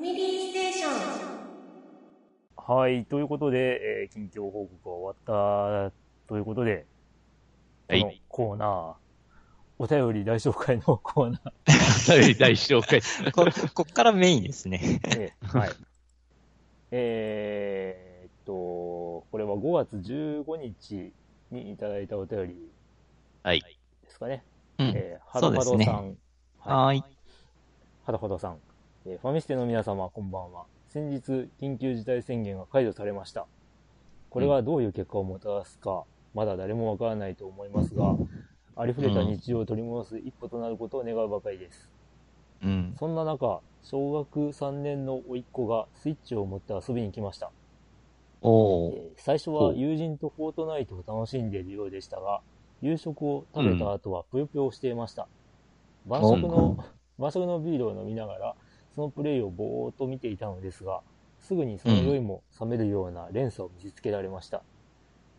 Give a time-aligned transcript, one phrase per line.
[0.00, 0.90] ファミリーステーション。
[2.56, 5.92] はい、ということで、えー近況報告が終わった
[6.26, 6.86] ということで、
[7.86, 8.22] このはい。
[8.30, 8.94] コーナー、
[9.78, 13.02] お便り大紹介のコーナー、大大紹介。
[13.32, 13.44] こ、
[13.74, 15.00] こっからメインですね。
[15.04, 15.70] えーはい。
[16.92, 21.12] えーっと、これは5月15日
[21.50, 22.70] にいただいたお便り
[23.42, 23.60] はい。
[23.60, 24.42] ですかね。
[24.78, 24.86] うん。
[24.94, 26.16] えー、はどはどそうですねさん。
[26.60, 27.04] はーい。
[28.04, 28.58] はどはどさん。
[29.06, 30.64] えーファミステの皆様、こんばんは。
[30.88, 33.46] 先日、緊急事態宣言が解除されました。
[34.28, 36.04] これはどういう結果をもたらすか、
[36.34, 38.16] まだ誰もわからないと思いますが、
[38.76, 41.90] ありふれた日常を取り戻す一歩となることを願うばかりです。
[42.62, 42.94] うん。
[42.98, 47.50] そんな中、小学3年の甥っ子がスイッチを持って遊びに来ました。
[48.42, 48.96] おー。
[48.96, 52.42] えー最初は友人とフォートナイトを楽しんでいるようでしたが、
[52.82, 55.26] 夕食を食べた後はぷよぷよしていました。
[56.06, 56.76] 晩食の、
[57.18, 58.56] 晩食のビールを飲みながら、
[59.00, 61.00] そのプレイをぼーっと見ていたのですが、
[61.38, 64.62] すぐにその酔いも冷めるような連鎖を見せつけられました。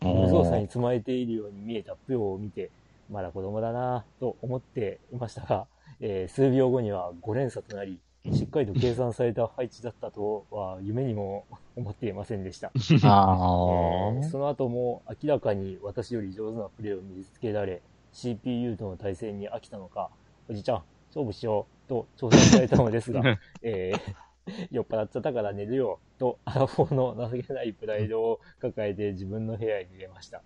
[0.00, 2.72] 無造作につまえているように見えたぷよを見て、
[3.08, 5.68] まだ子供だなぁと思っていましたが、
[6.00, 8.00] えー数秒後には5連鎖となり、
[8.32, 11.44] しっかりと計算された配置だったとは夢にも
[11.76, 12.72] 思っていませんでした。
[12.74, 14.22] あえーー。
[14.28, 17.80] その後も明らかに私より上手なプレーを見せつけられ、
[18.12, 20.10] CPU との対戦に飽きたのか、
[20.48, 23.22] おじちゃん、勝負しようと挑戦されたのですが、
[23.62, 24.32] えー
[24.72, 30.42] 酔っ払っちゃったから寝るよと、アラフォーの 情けないプライドを抱えて自分の部屋に入れました。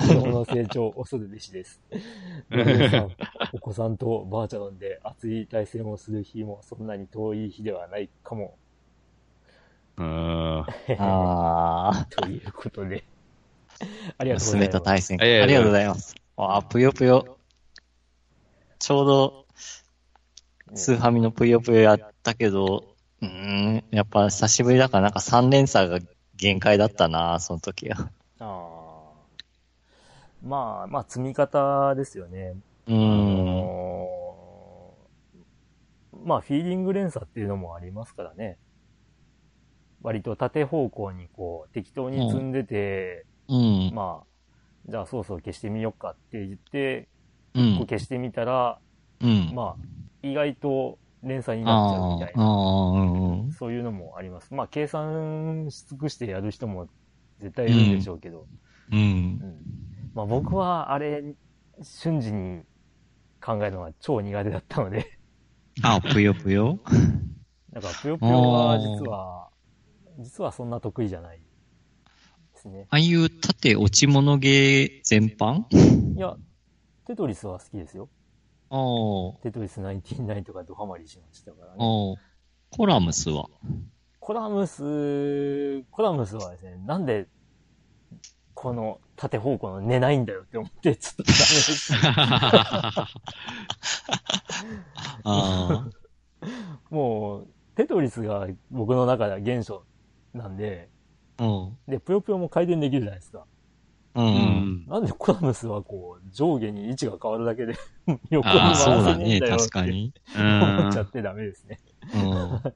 [0.00, 1.80] 子供の成長を恐るべしです。
[3.52, 8.56] お子さんとバーチャロンで熱い対戦をする日もそんなに遠い日ではないかも。
[9.96, 10.04] うー
[10.62, 10.66] ん。
[10.98, 13.04] あということで。
[14.18, 14.34] ありー。
[14.34, 14.66] がとうございます。
[14.66, 15.18] 娘と対戦。
[15.20, 16.14] ありがとうありがとうございます。
[16.36, 17.38] あー、ぷよぷよ。
[18.78, 19.39] ちょうど、
[20.74, 22.84] スーファミのぷよぷよやったけど、
[23.22, 25.98] うーん、やっぱ久しぶりだからなんか3連鎖が
[26.36, 28.10] 限界だったな、その時は。
[28.38, 29.00] ああ。
[30.42, 32.54] まあ、まあ、積み方ですよね。
[32.88, 33.00] あうーん。
[36.24, 38.58] まあ、フィーリング連鎖っていうのもありますからね。
[40.02, 43.92] 割と縦方向にこう、適当に積んでて、うん。
[43.94, 44.26] まあ、
[44.88, 47.08] じゃあそうそう消してみようかって言って、
[47.54, 47.86] うんこう。
[47.86, 48.78] 消してみたら、
[49.20, 49.52] うん。
[49.54, 49.76] まあ、
[50.22, 53.52] 意外と連鎖になっちゃうみたいな、うんうん。
[53.52, 54.54] そういうのもあります。
[54.54, 56.88] まあ、計算し尽くしてやる人も
[57.38, 58.46] 絶対いるんでしょうけど。
[58.92, 59.02] うんう。
[59.46, 59.62] ん
[60.14, 61.22] まあ僕はあれ、
[61.82, 62.62] 瞬時に
[63.40, 65.06] 考えるのが超苦手だったので、
[65.82, 66.78] あ、ぷよぷよ
[67.72, 69.48] なんかぷよぷよは実は、
[70.18, 71.44] 実はそんな得意じゃないで
[72.60, 72.86] すね。
[72.90, 75.64] ああいう縦落ち物ゲー全般？
[76.16, 76.36] いや、
[77.06, 78.08] テトリスは好きですよ。
[79.42, 82.16] テトリス99とかドハマりしましたからね。
[82.70, 83.48] コラムスは？
[84.20, 87.26] コラムス、コラムスはですね、なんで、
[88.54, 91.92] この縦方向の寝ないんだよって思って、ちょっとダメです。
[95.24, 95.88] あ
[96.90, 99.80] もう、テトリスが僕の中では原初
[100.32, 100.88] なんで、
[101.38, 101.44] あ。
[101.44, 101.78] うん。
[101.88, 103.46] で、ぷよぷよも回転できるじゃないですか。
[104.14, 104.20] う。
[104.20, 104.86] うんん。
[104.88, 107.74] なんでコラムスはこう、上下に位置が変わるだけで
[108.30, 110.12] 横に回そうだね、せねえんだよって確かに。
[110.36, 111.80] 思っちゃってダメですね。
[112.14, 112.74] うん。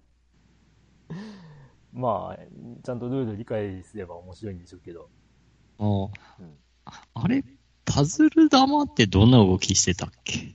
[1.93, 2.39] まあ、
[2.83, 5.09] ちゃんとルール理解すれば面白いんでしょうけど。
[5.79, 5.85] あ
[6.41, 6.59] うん
[7.15, 7.43] あれ、
[7.85, 10.55] パズル玉ってどんな動きしてたっけ？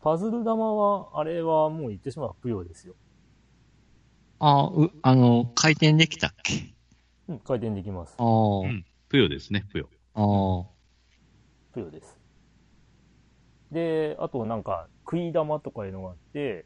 [0.00, 2.94] パズル玉は、あれはもう言ってしまうぷよですよ。
[4.38, 6.74] あう、あの、回転できたっけ？
[7.28, 8.14] うん、回転できます。
[8.18, 9.88] ああ、うんぷよですね、ぷよ。
[10.16, 10.64] ああ。
[11.72, 12.18] ぷよです。
[13.70, 16.64] で、あとなんか、食い玉とかいうのがあって、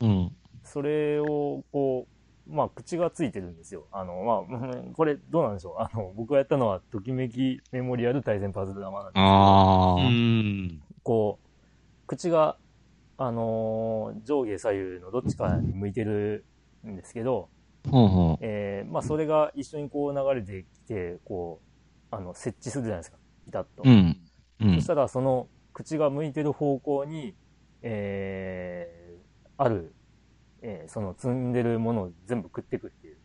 [0.00, 0.32] うん。
[0.64, 2.06] それを、こ
[2.46, 3.86] う、まあ、口がついてるんですよ。
[3.90, 5.74] あの、まあうん、 これ、どうなんでしょう。
[5.78, 10.08] あの、僕がやったのは、ときめきメモリアル対戦パズル玉なんですけど、ああ。
[10.08, 10.82] ん。
[11.02, 12.58] こう、口が、
[13.16, 16.46] あのー上下左右のどっちかに向いてる
[16.86, 17.50] んですけど、
[17.90, 21.69] ほうほえーまあ、それが一緒にこう流れてきて、こう、
[22.10, 23.18] あの、設置するじゃないですか。
[23.44, 23.82] ピタッと。
[23.84, 23.88] う。
[23.88, 24.16] うん。
[24.60, 24.86] うんそし。
[24.86, 27.34] たら、その、口が向いてる方向に、
[27.82, 29.94] えー、ある、
[30.62, 33.16] えーその積んでるものを全部食ってくっていう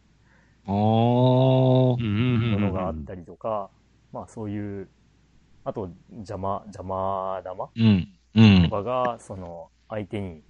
[0.67, 3.69] ものがあったりとか、
[4.13, 4.89] まあそういう、
[5.63, 8.07] あと、邪魔、邪魔玉うん。
[8.35, 8.69] うんと。
[8.69, 10.41] かが、その、相手に、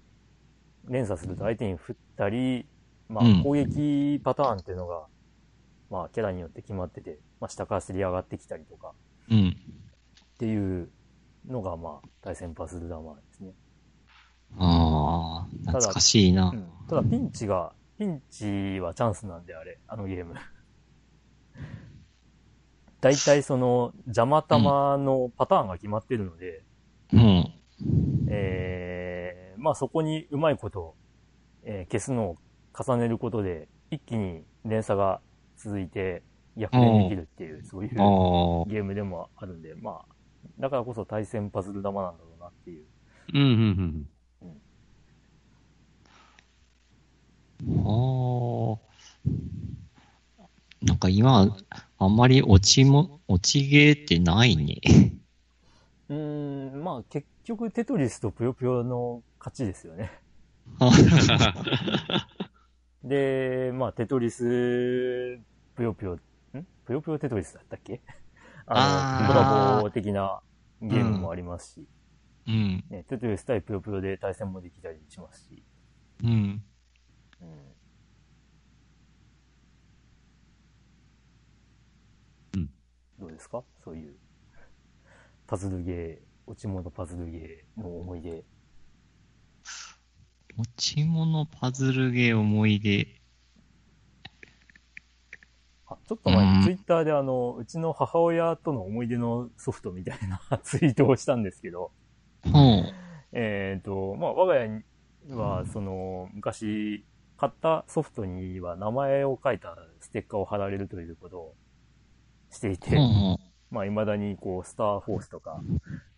[0.87, 2.67] 連鎖すると相手に振ったり、
[3.09, 5.07] まうんあ攻撃パターンっていうのが、
[5.89, 8.93] まあキャラによって決まってて、まあ下からすり上がってきたりとか
[9.29, 9.55] うん。
[10.35, 10.89] っていう
[11.47, 13.53] のが、まあ対戦パズル玉ですね。
[14.57, 15.71] ああ。
[15.71, 16.55] 懐かしいなう。
[16.55, 20.35] んただピンチがピンチはチャンスなんで、あれ、あのゲーム。
[22.99, 26.63] 大体その、邪魔玉のパターンが決まってるので、
[27.13, 27.53] うん。
[28.27, 30.95] えー、まあそこにうまいこと、
[31.63, 32.37] えー消すのを
[32.77, 35.21] 重ねることで、一気に連鎖が
[35.55, 36.23] 続いて
[36.57, 37.89] 逆転できるっていう、そういう。
[37.91, 40.13] ゲームでもあるんで、まあ、
[40.59, 42.85] だからこそ対戦パズル玉なんだろうなっていう。
[43.33, 44.07] うん、
[47.63, 48.77] うん、ああ。
[50.81, 51.57] なんか今、
[51.97, 54.81] あんまり落ちも、落ちゲーってないね。
[56.09, 60.11] うーん、まあ結局テトリスとぷよぷよの勝ちですよね。
[63.03, 65.39] で、まあテトリス、
[65.75, 66.19] ぷよぷよ、ん
[66.85, 68.01] ぷよぷよテトリスだったっけ？
[68.67, 70.41] あの、コラボ的な
[70.81, 71.87] ゲームもありますし、
[72.47, 72.83] うん。
[72.89, 75.63] ね、テトリス対ぷよぷよで対戦もできたりしますし、
[76.23, 76.29] うん。
[76.29, 76.63] うん
[82.55, 82.69] うん
[83.19, 83.63] どうですか？
[83.83, 84.15] そういう、
[85.47, 88.43] パズルゲー、落ち物パズルゲーの思い出。
[90.55, 93.21] 持ち物パズルゲー思い出。
[95.95, 96.59] あ、ちょっと前うん。
[96.59, 101.91] にツイッターであの、うちの母親との思い出のソフトみたいなツイートをしたんですけど、
[102.45, 102.93] うん。
[103.33, 104.83] えっ、と、まあ、我が家に
[105.33, 107.05] は、その、昔、
[107.37, 111.55] 買ったソフトには名前を書いたステッカーを貼られるということを
[112.49, 113.37] していて、うん。
[113.71, 115.61] まあ、未だにこう、スターフォースとか、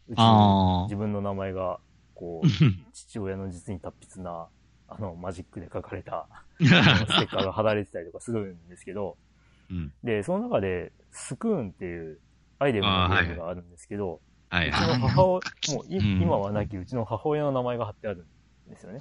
[0.10, 1.80] うちあのあ自分の名前が、
[2.14, 2.48] こう、
[2.94, 4.48] 父親の実に達筆な、
[4.88, 6.28] あの、マジックで書かれた、
[6.60, 9.18] ステッカーが貼られてたりとかするんですけど、
[9.70, 9.94] うん。
[10.04, 12.20] で、その中で、スクーンっていう
[12.60, 15.00] アイデムのゲームがあるんですけど、はい、うちはい。
[15.00, 18.26] の母親、もう今はなきうちの母親の名前が貼ってある
[18.68, 19.00] んですよね。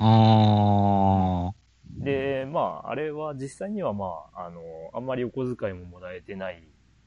[2.05, 4.61] で、まあ、あれは実際にはまあ、あの、
[4.93, 6.63] あんまりお小遣いももらえてない。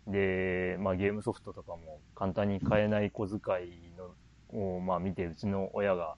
[0.07, 4.15] で、まあゲームソフトとかも簡単に買えない小遣いの
[4.77, 6.15] を、まあ見て、うちの親が、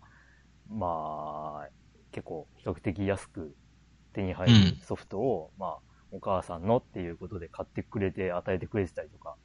[0.69, 1.69] まあ、
[2.11, 3.55] 結構比較的安く
[4.13, 5.79] 手に入るうんソフトを、まあ、
[6.11, 9.35] お母さんのっていうことで買ってくれて与えてくれてたりとか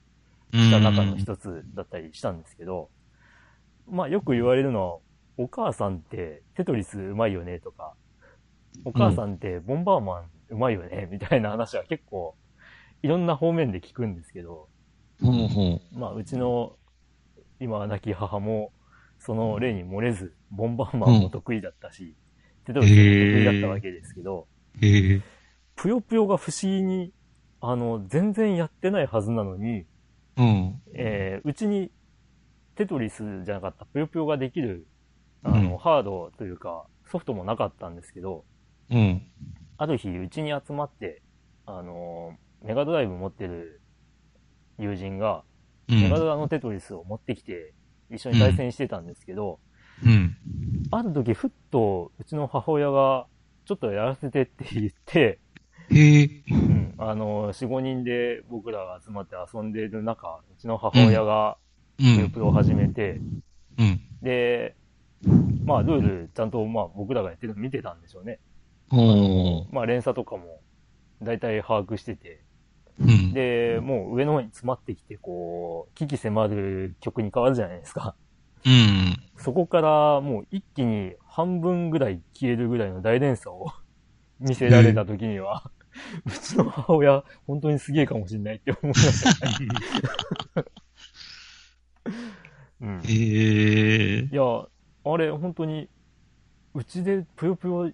[0.53, 2.91] した中の一つだったりしたんですけど、
[3.89, 4.99] まあよく言われるのは、
[5.39, 7.95] お母さんってテトリスうまいよねとか、
[8.85, 12.35] お母さんってボンバーマンうまいよねみたいな話は結構
[13.03, 14.69] いろんな方面で聞くんですけど、
[15.93, 16.77] まあうちの
[17.61, 18.73] 今は亡き母も
[19.19, 22.15] その例に漏れず、ボンバーマンも得意だったし、
[22.65, 24.47] テトリスも得意だったわけですけど。
[25.77, 27.13] ぷよぷよが不思議に、
[27.61, 29.85] あの、全然やってないはずなのに、
[30.37, 30.83] うん。
[30.95, 31.91] えーうちに
[32.75, 34.87] テトリスじゃなかったぷよぷよができる、
[35.43, 38.45] あの、うんハードというか、ソフトもなかったんですけど、
[38.91, 39.23] うん。
[39.79, 41.23] ある日、うちに集まって、
[41.67, 43.81] あのーメガドライブ持ってる
[44.79, 45.45] 友人が、
[45.89, 46.03] うん。
[46.03, 47.75] メガドラのテトリスを持ってきて、
[48.11, 49.61] 一緒に対戦してたんですけど、
[50.05, 50.37] うん。
[50.91, 53.27] ある時、ふっと、うちの母親が、
[53.67, 55.39] ちょっとやらせてって言って、
[55.91, 56.31] へえ。
[56.51, 61.57] うん、あのー、4、5人で僕らが集まって遊んでいる中、うちの母親が、
[61.99, 62.31] うん。
[62.31, 63.21] ぷよを始めて、
[63.79, 64.01] うん。
[64.23, 64.75] で、
[65.65, 68.39] まあ、ルール、ちゃんと、まあ、僕らがやってるの見てたんでしょうね。
[68.91, 69.67] おー。
[69.73, 70.61] まあ、連鎖とかも、
[71.23, 72.43] だいたい把握してて、
[73.01, 73.33] うん。
[73.33, 78.15] で、もう上の方に詰まってきて、こう、危機迫る曲に変わるじゃないですか。
[78.65, 79.17] うん。
[79.39, 83.67] そこからもう一気に半分ぐらい消えるぐらいの大連鎖を
[84.41, 85.71] 見せられた時には、
[86.27, 89.69] うちの母親、本当にすげえかもしれないって思いましたね。
[92.81, 93.01] うん。
[93.01, 94.29] へえ。
[94.31, 95.89] いや、あれ、本当に、
[96.75, 97.91] うちでぷよぷよ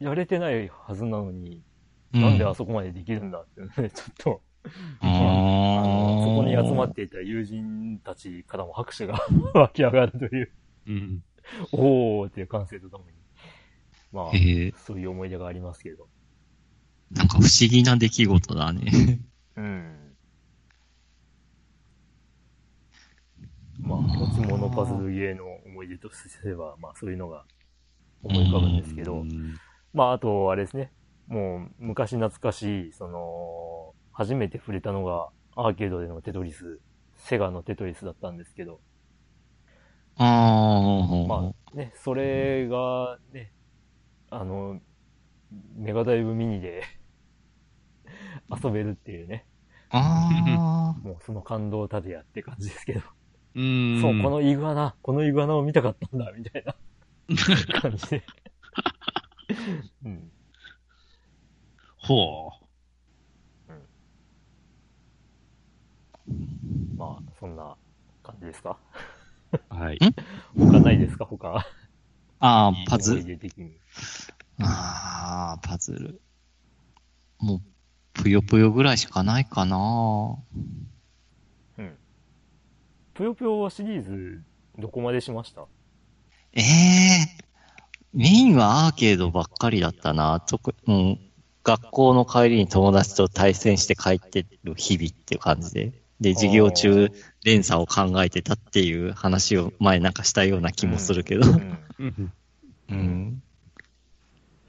[0.00, 1.62] やれてないはずなのに、
[2.12, 4.42] なんであそこまでできるんだってね、 ちょっと、
[5.00, 9.20] ああのーそこに集まっていた友人たちからも拍手が
[9.54, 10.50] 湧き上がるという、
[10.86, 11.22] うん。
[11.72, 13.12] おーっていう歓声とともに、
[14.12, 14.32] まあ。
[14.78, 16.08] そういう思い出がありますけど。
[17.10, 19.20] なんか不思議な出来事だね。
[19.56, 19.96] うん。
[23.80, 27.44] まあ、持ち物パズルゲーの思い出とすれば、まあそういうのが
[28.22, 29.24] 思い浮かぶんですけど、
[29.92, 30.92] まああと、あれですね、
[31.28, 36.80] もう昔懐かしい、その、初めて触れたのがアーケードでのテトリス、
[37.14, 38.80] セガのテトリスだったんですけど、
[40.16, 41.26] ああ。
[41.28, 43.52] まあね、それがね、
[44.30, 44.80] あの、
[45.76, 46.82] メガダイブミニで
[48.50, 49.46] 遊べるっていうね、
[49.90, 51.00] ああ。
[51.06, 53.02] もうその感動たでやって感じですけど、
[53.54, 54.00] うん。
[54.00, 56.74] そう、このイグアナ、このイグアナを見たかったんだ、みたいな
[57.80, 58.22] 感じで。
[60.04, 60.32] うん。
[61.98, 62.52] ほ
[66.96, 67.76] まあ、そんな
[68.22, 68.78] 感じですか？
[69.52, 69.74] う。
[69.74, 69.98] はい。
[70.56, 71.24] 他ないですか？
[71.24, 71.66] 他。
[72.38, 73.38] ああ、パズル。
[74.60, 76.20] ああ、パズル。
[77.38, 77.62] もう、
[78.22, 80.36] ぷよぷよぐらいしかないかな
[81.78, 81.92] うん。
[83.14, 84.42] ぷよぷよシリーズ、
[84.78, 85.66] どこまでしました？
[86.52, 86.64] ええ
[88.14, 90.40] メインはアーケードばっかりだったな。
[90.40, 91.20] 特うん、
[91.62, 95.92] 学校の帰りに友達と対戦して帰ってる日々っていう感じで。
[96.20, 97.10] で、授業中
[97.44, 101.46] 連鎖を考えてたっていう話を前なんかしたような気もするけど。
[101.50, 102.32] うん。
[102.88, 103.42] うん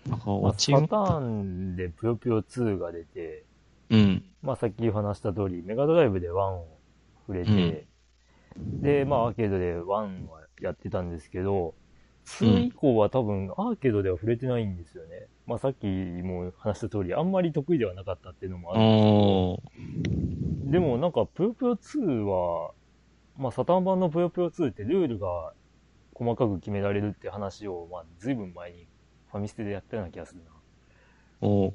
[0.08, 0.12] うん。
[0.12, 3.44] なんかまあ、サターンでぷよぷよ2が出て、
[3.90, 4.24] うん。
[4.42, 6.68] まあさっき話した通り、メガドライブで1を
[7.28, 7.86] 触れて、
[8.82, 11.76] で、まあアーケードで1はやってたんですけど、
[12.42, 15.28] 2以降は多分アーケードでは触れてないんですよね。
[15.46, 20.72] まあさっきも話した通り、あんまり得意ではなかったっていうのもあるんですけど。
[20.72, 22.72] でもなんかぷよぷよ2は、
[23.38, 25.54] まあサターン版のぷよぷよ2ってルールが
[26.14, 30.52] 細かく決められるって話を、まあ随分前にファミステでやったような気がするな。
[31.42, 31.70] お。
[31.70, 31.74] ー。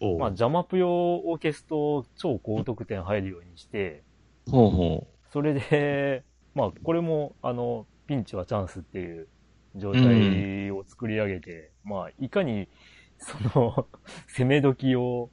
[0.00, 0.18] おう。
[0.18, 4.02] まあ、ジャマぷよオーケスト超高得点入るようにして、
[4.50, 9.28] ほうほそれで、 まあ、これも、あの、ピンチはチャンスっていう
[9.76, 12.68] 状態を作り上げて、まあ、いかに、
[13.18, 13.86] その、
[14.26, 15.30] 攻め時を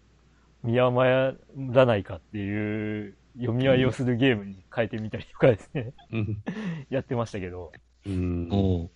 [0.63, 6.43] 見余らないかっていう読み合いをするゲームに変えてみたりとかですね、うん。
[6.89, 7.71] やってましたけど、
[8.05, 8.89] うん。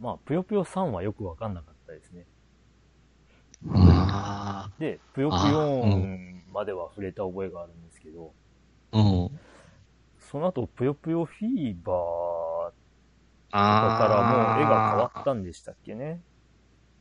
[0.00, 2.26] まあ、ぷよぷよ3はよくわかんなかったですね。
[3.72, 8.32] あで、ぷよぷあよう4までは触れた覚えがあるんですけど、
[8.92, 8.98] あ。
[8.98, 9.40] うん。
[10.18, 12.72] その後、ぷよぷよフィーバー
[13.52, 16.20] あだからもう絵が変わったんでしたっけね。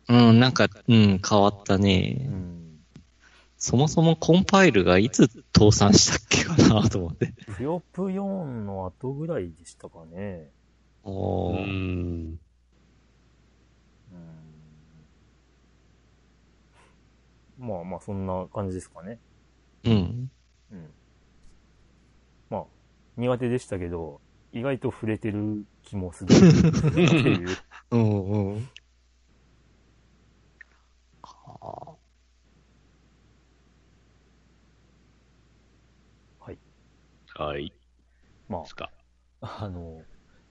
[0.08, 2.30] うん、なんか、うん、変わったうね。
[2.30, 2.80] ん。
[3.58, 5.28] そもそもコンパイルがいつ
[5.58, 7.34] 倒産したっけかなと思って。
[7.58, 10.52] ぷよぷよんの後ぐらいでしたかね。
[11.04, 11.58] おー。
[11.58, 11.70] うん。
[11.70, 12.40] うん。
[17.58, 19.20] まあまあ、そんな感じですかね。
[19.86, 20.32] うん。
[20.72, 20.94] うん。
[22.50, 22.66] まあ、
[23.18, 24.22] 苦手でしたけど、
[24.52, 27.58] 意外と触れてる気もするっていう。
[27.92, 28.70] うん、うん。
[31.22, 31.98] は
[36.40, 36.58] はい。
[37.36, 37.74] はい。
[38.48, 38.92] まですか。
[39.42, 40.04] あ、あの、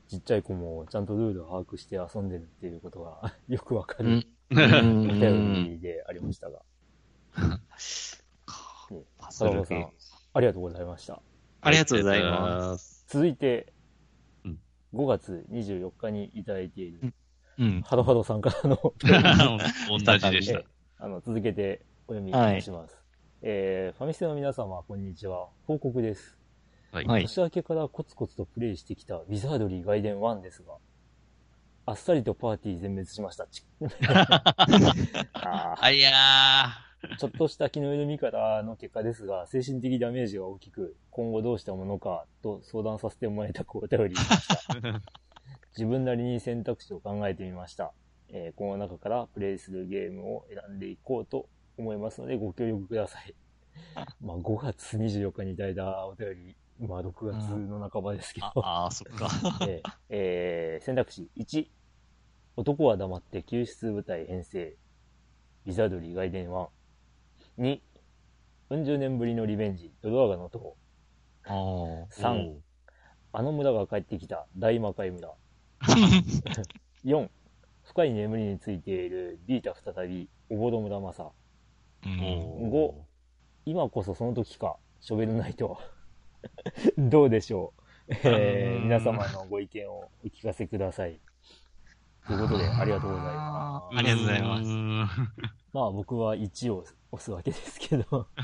[0.08, 5.10] ちっちゃい子もちゃんとルールを把握して遊んでるっていうことが よくわかるうん。
[5.10, 6.62] お便りでありましたが。
[9.18, 9.88] パズル坂本さん
[10.34, 11.20] ありがとうございました。
[11.60, 13.04] ありがとうございます。
[13.08, 13.72] 続いて
[14.44, 14.58] うん、
[14.94, 17.14] 5月24日にいただいている、
[17.58, 17.82] うん。
[17.82, 18.76] ハロハロさんからの、
[19.88, 20.64] 同じでした え。
[20.98, 22.98] あの、続けてお読みいたします。
[23.42, 25.48] えー、ファミステの皆様、こんにちは。
[25.66, 26.36] 報告です。
[26.92, 27.06] はい。
[27.06, 27.22] はい。
[27.22, 30.74] 年明けからコツコツとプレイしてきたウィザードリー外伝1ですが、
[31.86, 33.46] あっさりとパーティー全滅しました。
[33.46, 33.64] ち
[35.34, 36.83] ああいやー
[37.18, 44.74] ちょっとした気の緩みからの結果ですが、精神的ダメージが大きく、今後どうしたものかと相談させてもらえたくお便りしました。
[44.74, 45.00] ー。
[45.76, 47.92] 自分なりに選択肢を考えてみました。
[48.28, 53.34] えーこの中からプレイするゲームを選んでいこうと思いますのでご協力ください。
[54.20, 59.28] まあ5月24日にいただいたお便り、まあ6月の半ばですけど、ああー、そっか。
[59.68, 61.68] えーえー選択肢1、
[62.56, 64.76] 男は黙って救出部隊編成、
[65.66, 66.68] ウィザードリー外伝1。
[67.58, 67.80] 2、
[68.70, 70.76] 40年ぶりのリベンジ、ドドアガの塔。
[71.44, 72.54] あー3、
[73.32, 75.30] あの村が帰ってきた大魔界村。
[77.04, 77.28] 4、
[77.84, 81.32] 深い眠りについているビータ再び、おぼろ村正。
[82.06, 82.94] うん5、
[83.66, 85.78] 今こそその時か、ショベルナイト。
[86.98, 87.72] どうでしょ
[88.08, 91.20] う、えー皆様のご意見をお聞かせください。
[92.26, 93.98] ということで、ありがとうございます。
[93.98, 94.70] ありがとうございますす。
[95.74, 98.28] まあ僕は1を押すわけですけど。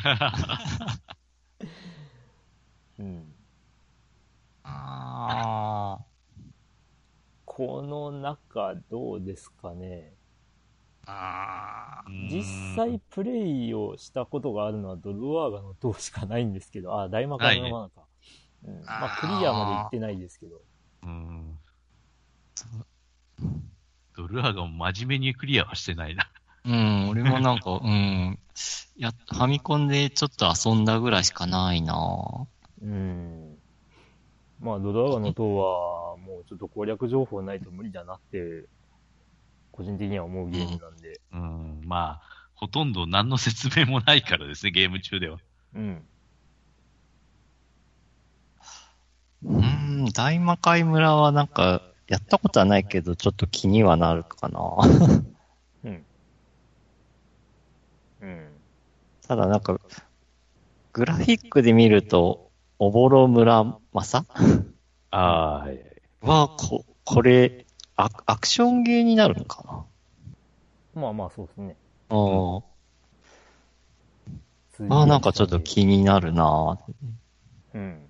[2.98, 3.34] うん。
[4.62, 5.98] あ
[7.46, 10.12] この中どうですかね。
[11.06, 12.04] あ。
[12.04, 12.44] あ実
[12.76, 18.06] 際プレイをしたことがあるのはドルワーガの塔しかないんですけど、あ、大魔界のマナか。
[18.64, 20.60] うん、まあクリアまで行ってないですけど。
[21.02, 21.58] うん。
[24.16, 26.30] ドルアーガも真面目にクリアはしてないな。
[26.64, 28.38] うん、俺もなんか、うん。
[29.00, 32.46] や、ファミコンでちょっと遊んだぐらいしかないな
[32.82, 33.56] うん。
[34.60, 38.66] まあドルワーガの塔はもうちょっと攻略情報ないと無理だなって、
[39.72, 41.20] 個人的には思うゲームなんで。
[41.32, 41.80] うん。
[41.86, 45.38] まあ、ほとんど何の説明もないからですね、ゲーム中では。
[45.74, 46.06] うん。
[49.44, 54.60] うーん、大魔界村はなんか、やったことはないけど、ちょっと気にはなるかな。
[55.84, 56.04] うん。
[58.20, 58.48] うん。
[59.28, 59.78] ただなんか、
[60.92, 62.50] グラフィックで見ると、
[62.80, 63.62] おぼろ村
[63.92, 64.26] 正？
[65.12, 65.80] ああ、はい
[66.20, 67.64] はこ、これ、
[67.94, 69.86] アアクションゲーになるのか
[70.96, 71.76] まあまあ、そうですね。
[72.08, 72.64] なう
[74.84, 74.88] ん。
[74.88, 76.76] まあなんかちょっと気になるな
[77.72, 78.09] うん。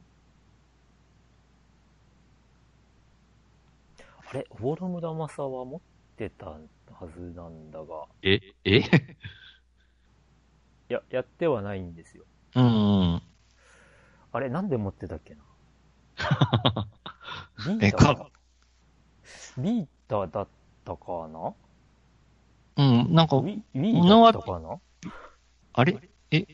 [4.31, 5.81] あれ、オボロムラマサは持っ
[6.17, 6.61] てたは
[7.17, 8.79] ずなんだが、え、え？
[10.89, 12.25] いや、やってはないんですよ。
[12.55, 12.69] うんう
[13.17, 13.23] ん。
[14.33, 15.43] あれ、なんで持ってたっけな？
[17.79, 17.97] ビえ、ー。
[17.97, 18.31] タか、
[19.59, 20.49] ビータだっ
[20.85, 21.55] たかな？
[22.77, 24.79] うん、なんかウ、ィーだったかな？
[25.73, 26.09] あれ？
[26.31, 26.39] え？
[26.39, 26.47] ん？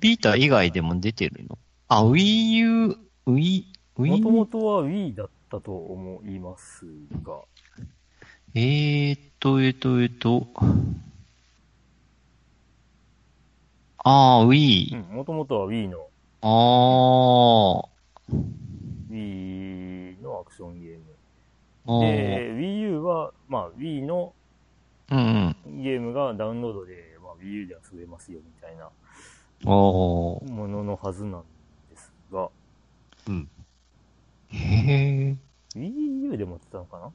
[0.00, 1.58] ビータ以外でも出てるの？
[1.88, 3.64] あ、Wii U、Wii、
[3.96, 6.84] もと Wii もとは Wii だったと思います
[7.22, 7.40] が、
[8.54, 10.46] えーっと、えーっと、えーっと。
[14.04, 14.96] あー、う Wii。
[15.12, 16.08] ん、もともとは Wii の、
[16.42, 16.46] あ
[19.10, 21.04] Wii のアクションゲーム。
[21.86, 22.00] ー。
[22.00, 24.34] で、Wii U は、まあ Wii の
[25.10, 25.18] うん
[25.64, 25.82] うん。
[25.82, 28.90] ゲームがダウンロードで、まあ、Wii U で遊べますよみたいな。
[29.64, 31.42] もののはずなん
[31.90, 32.48] ですが、
[33.26, 33.48] うん。
[34.50, 35.36] へー。
[35.78, 37.12] Wii U で持ってたのか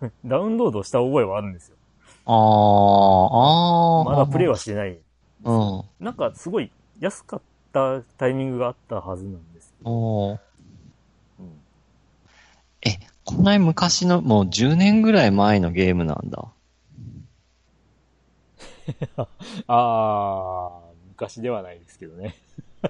[0.00, 0.10] な？
[0.24, 1.76] ダウンロードした覚えはあるんですよ。
[2.24, 4.10] あー、あー。
[4.10, 4.98] まだプレイはしてない。
[5.44, 5.82] うん。
[6.00, 6.70] なんかすごい
[7.00, 7.40] 安かっ
[7.72, 9.90] たタイミングがあったはずなんですけど。
[9.90, 10.38] おー。
[11.40, 11.60] うん
[12.86, 12.90] え、
[13.24, 16.46] こんなに昔の、もう10年ぐらい前のゲームなんだ。
[19.66, 22.36] あー、昔ではないですけどね。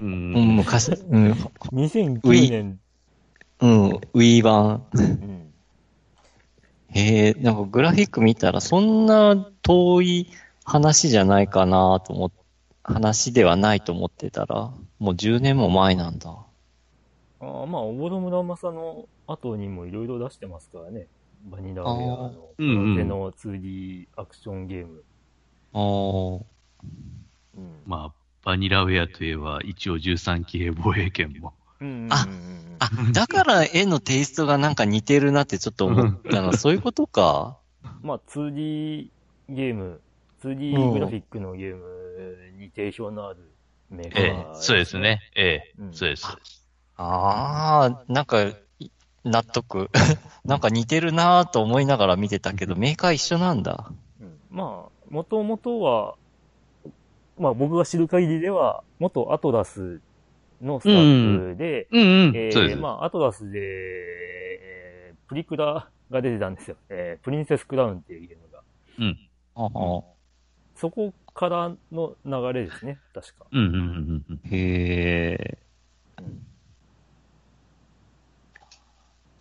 [0.00, 0.56] ううん、ん。
[0.56, 1.32] 昔、うん、
[1.73, 2.80] 2009年。
[3.60, 4.86] うん、Wii 版。
[4.94, 5.52] うん。
[6.90, 10.28] へえ、なんかグラフィック見たらそんな遠い
[10.64, 12.30] 話じゃないかなと思っ、
[12.82, 16.30] 話ではないと思ってたら、もう10年も前なんだ。
[17.40, 21.06] あーまあ、オボロムラマサの後にもいろいろ出してますからね。
[21.44, 25.04] バニラウェアの、うんうんの手の 2D アクションゲーム。
[25.73, 26.42] あー
[27.56, 27.82] うん。
[27.86, 28.12] まあ、
[28.44, 31.52] バニラウェアといえば、一応13期兵防衛権も。
[31.80, 32.26] あ
[32.80, 37.58] あ、だから絵のテイストがなんか似てるなってちょっと思ったの、そういうことか。
[38.02, 39.08] まあ、2D
[39.49, 40.00] ゲーム、うん
[40.43, 41.82] 2D グラフィックのゲーム
[42.58, 43.52] に定評のある
[43.91, 44.99] メーカー、ええ、そうです。
[44.99, 45.21] ね。
[45.34, 46.26] ええうん、そうです。
[46.97, 48.43] ああ、なんか、
[48.78, 48.91] い
[49.25, 49.91] 納得。
[50.45, 53.91] なんか似てるなぁと思いながら見てたけど、メーカー一緒なんだ。
[54.21, 56.14] うん、まあ、もともとは、
[57.38, 60.00] まあ僕が知る限りでは、元アトラス
[60.62, 62.36] のスタッフで、うんうん。
[62.36, 62.78] えそうです。
[62.78, 66.76] ーまあ、アトラスで、えープリクラが出てたんですよ。
[66.88, 68.62] えープリンセスクラウンっていうゲームが。
[68.99, 69.18] うん。
[69.54, 70.02] ああ
[70.75, 73.47] そこからの流れですね、確か。
[73.50, 74.40] うんうんうんうん。
[74.44, 75.58] へえ。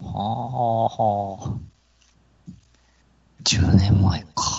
[0.02, 1.58] はあ、はあ。
[3.44, 4.57] 10年前か。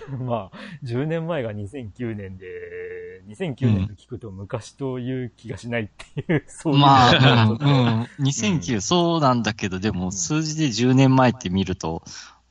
[0.18, 6.80] まあ、10年前が2009年で、2009年と聞くと昔という気がしないっていう、 そういう。
[6.80, 8.02] まあ、 うん、うん。
[8.20, 12.02] 2009、そうなんだけど、でも数字で10年前って見ると、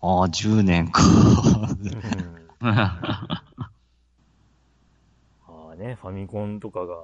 [0.01, 1.03] ああ、10年か。
[2.61, 3.43] うんあ
[5.71, 6.95] あね、ファミコンとかが、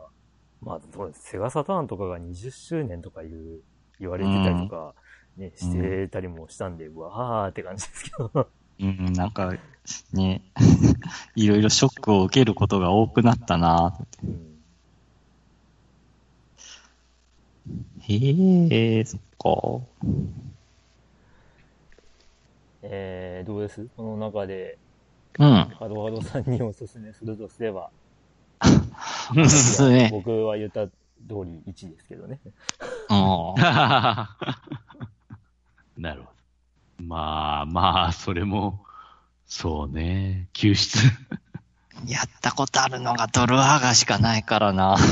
[0.61, 0.79] まあ、
[1.13, 3.61] セガサターンとかが20周年とか言う、
[3.99, 4.93] 言われてたりとか、
[5.35, 8.49] ね、してたりもしたんで、うわーって感じですけど。
[8.79, 9.53] うん、なんか、
[10.13, 10.41] ね、
[11.35, 13.97] いろいろショックを受けることが多くなったな。
[14.23, 14.57] うん
[18.09, 19.81] へえ、そっか。
[22.83, 23.85] えー、どうです？
[23.97, 24.77] この中で、
[25.37, 25.47] うん。
[25.47, 27.89] ハロハロさんにおすすめするとすれば、
[29.37, 30.09] おすすめ。
[30.09, 30.93] 僕は言った通
[31.43, 32.39] り1ですけどね。
[33.09, 33.55] うん
[36.01, 36.31] なるほ
[37.01, 37.07] ど。
[37.77, 38.83] まあまあ、それも、
[39.45, 40.97] そうね、救出。
[42.07, 44.97] やったことあるのがドルアーガしかないからな。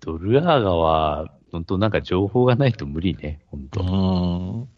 [0.00, 3.82] ドルアーガは、本当なんか情報がないと無理ね、本う当。
[3.82, 4.60] ん。
[4.60, 4.68] うん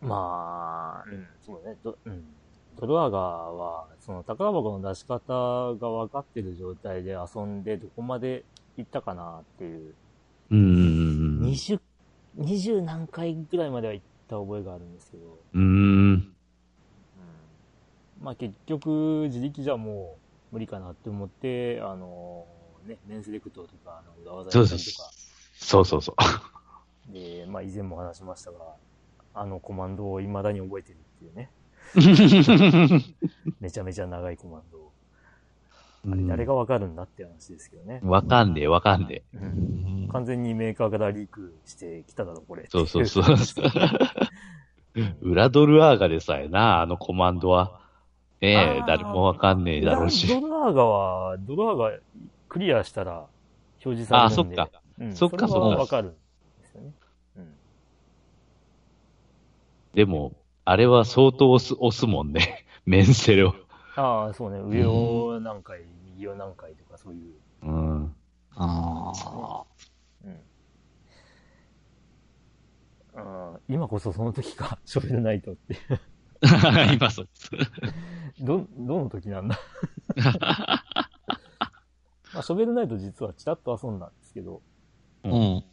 [0.00, 1.76] まあ、うん、そうね。
[1.82, 2.24] ド,、うん、
[2.78, 8.44] ドルアガーは、その宝箱の出し方が分かってる状態で遊んでどこまで
[8.76, 9.94] 行ったかなっていう。
[10.50, 10.58] うん。
[10.58, 11.80] うん20、
[12.38, 16.34] 20何回ぐらいまでは行った覚えがあるんですけど、うーん。
[18.20, 20.16] まあ結局、自力じゃも
[20.50, 22.46] う無理かなって思って、あの
[22.86, 25.10] ね、メンセレクトとか、あの、裏技そうそうやったりとか、
[25.52, 26.16] そうそうそ
[27.10, 27.12] う。
[27.12, 28.58] で、まあ以前も話しましたが、
[29.34, 31.50] あのコマンドを未だに覚えてるっていうね、
[33.60, 34.93] めちゃめちゃ長いコマンドを。
[36.10, 38.00] あれ誰がわかるんだって話ですけどね。
[38.02, 39.36] わかんねえ、わかんねえ。
[39.36, 42.66] うん完全にメーカーからリークしてきただろ、これ。
[42.68, 43.24] そうそうそう。
[45.22, 47.80] 裏ドルアーガでさえな、あのコマンドは。
[48.40, 50.28] ええ誰もわかんねえだろうし。
[50.28, 51.98] ドルアーガは、ドルアーガ
[52.48, 53.26] クリアしたら
[53.84, 54.56] 表示さああ、れるんで。
[54.56, 54.70] そっか。
[55.00, 56.92] うんそっかそっかわかるんですよね。
[57.38, 57.54] うん。
[59.94, 60.32] でも、
[60.64, 62.64] あれは相当押す、押すもんね。
[62.86, 63.54] メンセレを。
[63.96, 64.58] ああ、そうね。
[64.60, 67.34] 上を何回、右を何回とかそういう。
[67.62, 68.16] うん。
[68.56, 69.64] ああ。
[70.24, 70.40] うん。
[73.16, 75.76] ああ今こそその時か、ショベルナイトって。
[76.94, 77.28] 今そう。
[78.44, 79.58] ど、どの時なんだ？
[82.34, 84.60] まあ、ショベルナイト実はちらっと遊んだんですけど、
[85.22, 85.64] うん。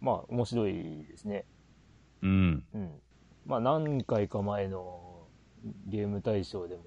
[0.00, 1.44] まあ、面白いですね。
[2.22, 2.64] うん。
[2.72, 3.00] うん。
[3.44, 5.26] まあ、何回か前の
[5.86, 6.84] ゲーム大賞でも、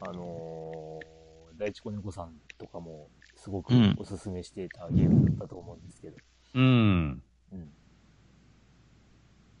[0.00, 1.10] あのー
[1.58, 6.16] 大地子猫さんとかも、すごくうんおすすめしていたゲームだったと思うんですけど、
[6.54, 7.22] うん。
[7.52, 7.68] うん。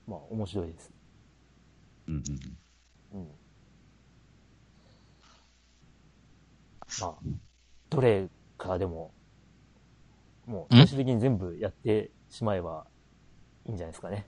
[0.06, 0.90] まあ、面白いです。
[2.08, 2.22] うん。
[3.12, 3.28] うん。
[7.00, 7.14] まあ、
[7.90, 9.12] どれからでも、
[10.46, 12.86] もう最終的に全部やってしまえば
[13.66, 14.26] いいんじゃないですかね。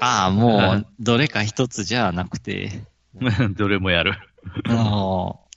[0.00, 2.70] ああ、もう、どれか一つじゃなくて、
[3.56, 4.12] どれもやる。
[4.68, 5.48] も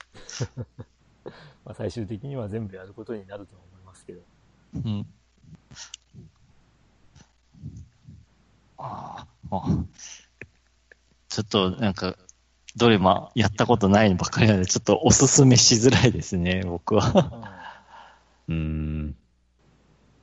[1.64, 4.20] まあ、最終的には全部やることになると思いますけど。
[4.20, 4.24] う、
[4.74, 5.06] うん。
[8.78, 9.84] ああ、あ
[11.28, 12.16] ちょっと、なんか、
[12.76, 17.82] どれもやったことないのばっかりなので、ちょっとおすすめしづらいですね、僕は。
[18.48, 19.16] うん。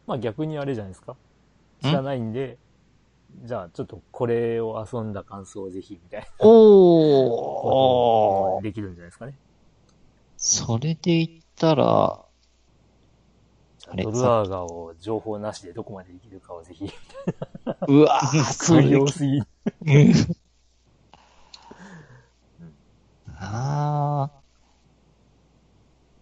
[0.08, 1.16] まあ逆にあれじゃないですか。
[1.82, 2.58] 知らないんで、
[3.44, 9.38] じゃあちょっとこれを遊んだ感想をぜひみたいなおーができるんじゃないですかね。
[10.38, 12.20] それで言ったら、
[13.92, 16.92] あれドルアーガを情報なしでどこまでできるかをぜひ。
[17.88, 19.38] うわぁ、そすぎ。
[19.38, 19.46] うん
[23.42, 24.42] ああ。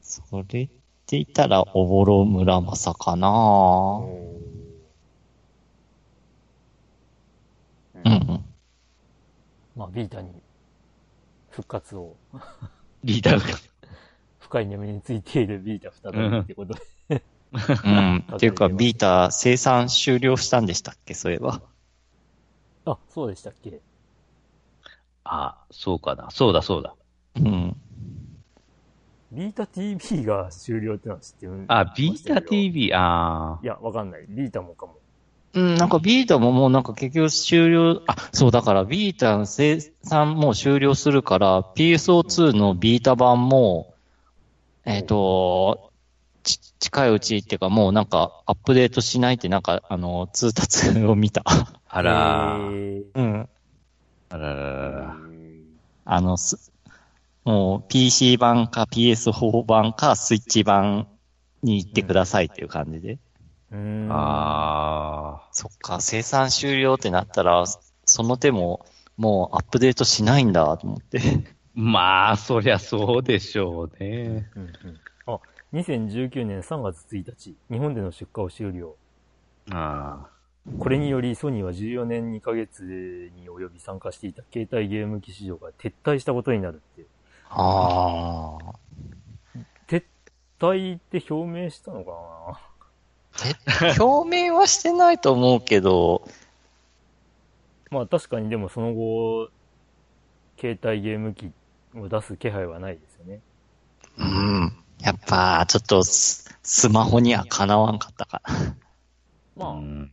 [0.02, 0.72] それって
[1.08, 4.02] 言ったら、おぼろ村正かな
[8.08, 8.46] うんうん。
[9.76, 10.32] まあビータに
[11.50, 12.16] 復活を、
[13.04, 13.58] リーダーが。
[14.40, 16.74] 深い眠りについているビータ再びってこと
[17.10, 17.24] で。
[17.84, 18.26] うん。
[18.36, 21.14] っていうか、ビータ生産終了したんでしたっけ？
[21.14, 21.62] そういえば。
[22.86, 23.82] あ、そうでしたっけ？
[25.26, 26.30] あ、そうかな。
[26.32, 26.96] そうだ、そうだ。
[27.36, 27.76] うん。
[29.34, 34.26] ビータ TV が終了ってのは知ってるあ、ビータ TV、あいや、わかんない。
[34.30, 35.00] ビータもかも。
[35.54, 43.96] うん、なんかビータももうなんか結局終了、あ、そうだからビータの生産もう終了するから、PSO2 のビータ版も、
[44.86, 45.92] えっ、と、
[46.44, 51.42] ち、近いうちっていうかもうなんかアップデートしないってなんかあの、通達を見た。
[51.46, 51.74] あ。
[51.88, 53.04] あらー。
[53.14, 53.50] うん。
[54.30, 55.16] あらららら。
[56.06, 56.72] あの、す、
[57.44, 61.08] もう PC 版か PS4 版かスイッチ版
[61.64, 63.20] に行ってくださいっていう感じで。
[63.72, 64.10] うーん。
[64.12, 67.66] あそっか、生産終了ってなったら、
[68.06, 68.86] その手も
[69.18, 71.20] もうアップデートしないんだと思って。
[71.20, 71.46] ー。
[71.74, 74.50] まあ、そりゃそうでしょうね。
[74.56, 75.00] うんうん。
[75.28, 75.40] あ、
[75.74, 78.96] 2019年3月1日、日本での出荷を終了。
[79.72, 80.28] あ
[80.80, 82.84] これによりソニーは14年2ヶ月
[83.36, 87.06] に及び参加していた携帯ゲーム機市場が撤退したことになるって。
[87.50, 88.76] ああ。
[89.88, 90.04] 撤
[90.60, 92.77] 退って表明したのかて
[94.00, 96.24] 表明はしてないと思うけど、
[97.92, 99.50] なまあ確かにでもその後、
[100.60, 101.52] 携帯ゲーム機
[101.96, 103.42] を出す気配はないですよね。
[104.18, 104.74] うん。
[105.00, 108.54] やっぱ、ちょっとス、スマホにはかなわんかったかな。
[108.56, 108.76] あ。
[109.56, 110.12] まあ、うん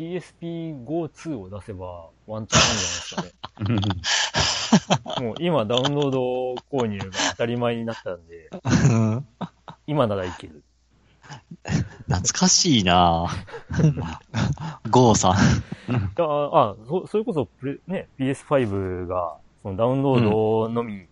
[0.00, 2.62] PSP Go2 を出せばワンチャン
[3.66, 5.26] あるんじゃないですかね。
[5.26, 8.50] もう今ダウンロード購入が当たり前になったんで、
[9.86, 10.62] 今ならいける。
[12.08, 13.28] 懐かしいな
[14.90, 15.32] ゴーさん。
[15.32, 15.36] あ
[16.18, 21.06] あ、そそれこそプレ、ね、PS5 が、そのダウンロードのみ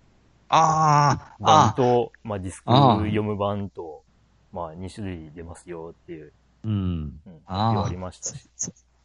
[0.49, 4.03] ああ、あ版と、まあディスク読む版と、
[4.53, 6.33] まあ2種類出ますよっていう。
[6.65, 6.73] うん。
[6.73, 8.49] うん、発あありましたし。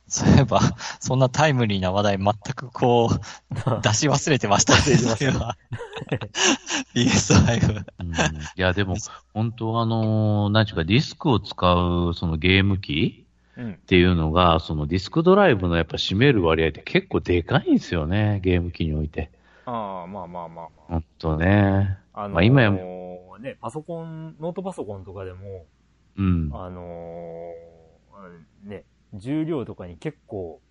[0.08, 0.60] そういえば、
[1.00, 3.20] そんなタイムリーな話題全くこう、
[3.82, 4.80] 出し忘れてましたね。
[4.80, 5.58] それは
[6.94, 7.86] PS5。
[8.00, 8.14] うんい
[8.56, 8.96] や、でも、
[9.34, 13.78] 本当あのー、なんちゅうか、ディスクを使う、そのゲーム機うんっ。
[13.78, 19.32] ていうのが、そのディスクドライブのやっぱ占める割合って結構でかいんですよね、ゲーム機において。
[19.66, 20.70] ああ、まあまあまあまあ。
[20.88, 21.98] 本当ね。
[22.14, 25.66] あのーまあ今やね、パソコン、ノートパソコンとかでも、
[26.18, 26.50] うん。
[26.54, 28.84] あのーね、
[29.14, 30.62] 重量とかに結構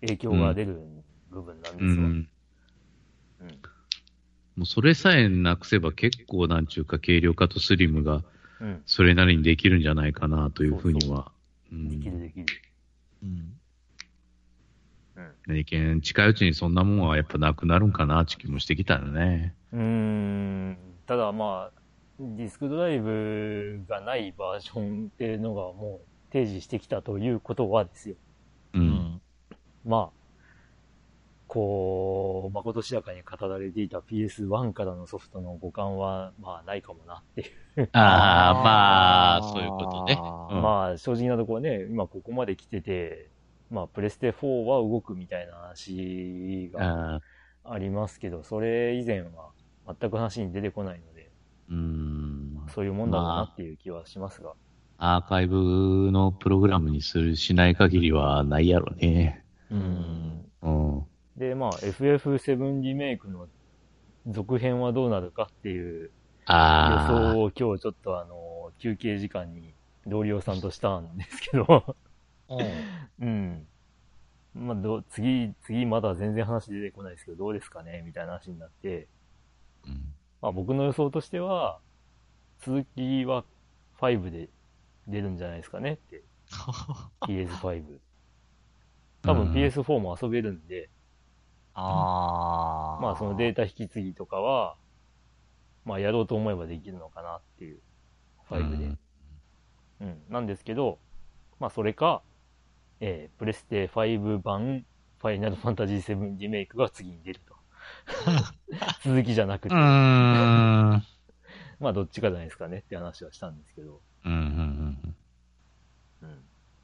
[0.00, 0.80] 影響が出る
[1.30, 1.90] 部分なんですよ。
[1.92, 2.04] うん。
[2.06, 2.28] うん
[4.56, 8.24] もうそれさえなくせば結構なんちゅうか軽量化とスリムが
[8.60, 8.82] うん。
[8.86, 11.30] それなりにできるんじゃないかなというふうには。
[11.70, 12.46] うんできるできる。
[13.22, 13.58] うん。
[15.46, 19.54] ねけん近いうちにそんなもんはやっぱなくなるんかなって気もしてきたよね。
[19.72, 20.78] うーん。
[21.06, 21.80] ただまあ、
[22.18, 28.16] ディスクドライブがないバージョンっていうのがもう提示してきたということはですよ。
[28.74, 28.78] う。
[28.78, 29.20] うんん。
[29.84, 30.18] ままあ、
[31.46, 37.44] こう、まことしやかに語られていた PS1 からのソフトの互換は、まあないかもなってい
[37.82, 37.88] う。
[37.92, 40.18] ああ、まあ、そういうことね。
[40.52, 43.30] うんまあ正直なところね、今ここまで来てて、
[43.70, 47.20] まあプレステ4は動くみたいな話が
[47.64, 49.50] ありますけど、それ以前は
[49.86, 51.30] 全く話に出てこないので、
[51.70, 52.66] うん。
[52.74, 54.54] そういうもんだろうなっていう気はしますが。
[54.98, 59.44] アーカイブのプログラムにする、しない限りはないやろね。
[59.70, 60.44] うん。
[60.62, 61.06] うん。
[61.36, 63.46] で、まあ FF7 リメイクの
[64.26, 66.10] 続編はどうなるかっていう予
[66.46, 67.32] ああ。
[67.32, 69.72] 想を今日ちょっとあの、休憩時間に
[70.06, 71.96] 同僚さんとしたんですけど、
[73.20, 73.66] うん。
[74.54, 79.06] まあ、ど、次、次まだ全然話出てこないですけど、どうですかねみたいな話になって、
[79.86, 81.80] うんまあ僕の予想としては、
[82.60, 83.44] 続きは
[84.00, 84.48] 5で
[85.08, 86.22] 出るんじゃないですかねって。
[87.22, 87.98] PS5。
[89.22, 90.90] 多分うん PS4 も遊べるんで、
[91.74, 93.02] ああ。
[93.02, 94.76] まあそのデータ引き継ぎとかは、
[95.84, 97.80] まあやろうと思えばできるのかなっていう、
[98.50, 98.96] 5で。
[100.00, 100.22] うん。
[100.28, 100.98] なんですけど、
[101.58, 102.22] まあそれか、
[103.00, 104.84] えー、プレステ5版、
[105.20, 107.56] ファイナルファンタジー7リメイクが次に出ると。
[109.04, 109.74] 続きじゃなくて。
[111.80, 114.32] まあどっちかじゃないですかねって話はしたんですけど、うん。
[114.32, 114.38] うん。
[114.38, 114.87] うん。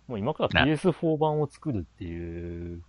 [0.06, 2.82] もう今からな PS4 版を作るっていう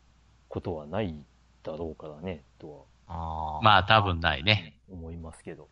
[0.49, 1.25] ことはない
[1.63, 4.77] だろうからね、とはあーまあ、多分ないね。
[4.89, 5.69] 思いますけど。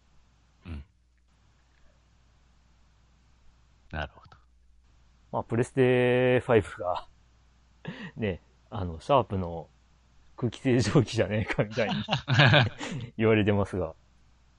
[3.93, 4.37] なるほど。
[5.31, 7.07] まあプレステ5が、
[8.17, 9.69] ね、あの、シャープの
[10.35, 11.95] 空気清浄機じゃねえかみたいに
[13.17, 13.93] 言われてますが、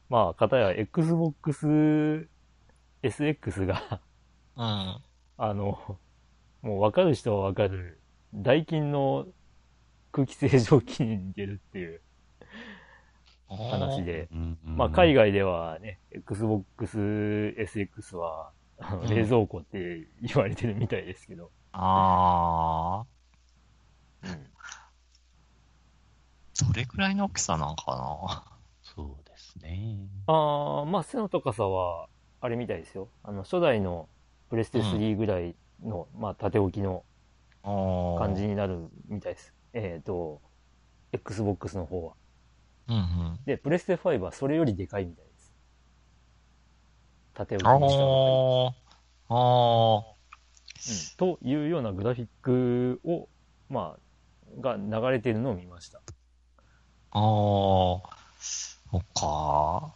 [0.09, 2.29] まあ、かたや Xbox
[3.03, 4.00] SX が、
[4.57, 5.03] うん。
[5.37, 5.98] あの、
[6.64, 8.00] もう分かる人は分かる、
[8.35, 9.27] ダイキンの
[10.12, 12.00] 空気清浄機に似てるっていう
[13.48, 14.29] 話で、
[14.64, 15.27] まあ、海外。
[15.27, 18.50] 外ではね、Xbox SX は、
[19.09, 23.05] 冷蔵庫って言われてるみたいですけど、あ
[24.24, 24.27] あ。
[24.27, 24.46] うん
[26.57, 28.46] それくらいの大きさなんか
[28.81, 29.98] そうですね。
[30.29, 32.09] ああ、まあ背の高さは、
[32.40, 33.09] あれみたいですよ。
[33.24, 34.09] あの、初代の
[34.50, 37.05] プレステ3ぐらいの、まあ縦置きの。
[38.18, 39.55] 感じになるみたいです。
[39.73, 40.42] えっ、と、
[41.12, 42.14] Xbox の方は。
[42.88, 43.38] うんうん。
[43.47, 45.55] で、プレステ5はそれよりでかいみたいです。
[47.33, 48.77] 縦置きあにした方がいい
[49.29, 49.35] あ。
[49.35, 50.09] ああ。
[50.09, 50.14] うん
[51.16, 53.29] というようなグラフィックを、
[53.70, 55.99] まあ、が流れてるのを見ました。
[55.99, 56.03] あ
[57.12, 57.23] あ。
[58.38, 59.94] そっか。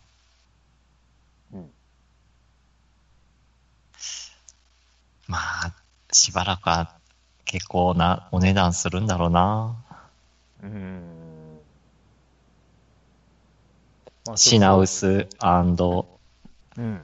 [1.52, 1.70] うん。
[5.26, 5.74] まあ、
[6.12, 6.94] しばらくは
[7.44, 9.76] 結構なお値段するんだろうな。
[10.62, 11.60] うーん。
[14.26, 14.76] まあ品。
[14.76, 15.28] 薄
[16.76, 17.00] うん。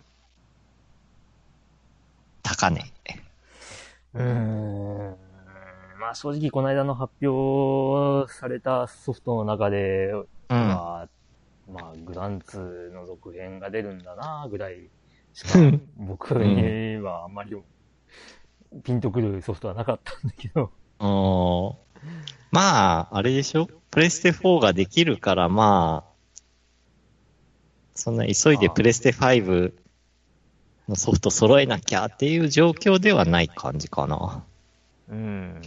[2.43, 2.81] 高値。
[4.15, 5.17] うーん。
[6.01, 10.69] まあ正直この間の発表されたソフトの中でうん。
[10.69, 11.09] は、
[11.71, 14.91] まあグランツの続編が出るんだなぐらい
[15.33, 17.55] しかう ん僕にはあんまり
[18.83, 20.73] ピンとくるソフトはなかったんだけど。
[21.01, 21.77] うん
[22.51, 23.69] まあ、あれでしょ？
[23.91, 26.11] プレステ4ができるから、まあ、
[27.95, 29.73] そんな急いでプレステ5
[30.89, 34.45] のソフト揃えなきゃっていう状況ではない感じかな。
[35.09, 35.61] うーん。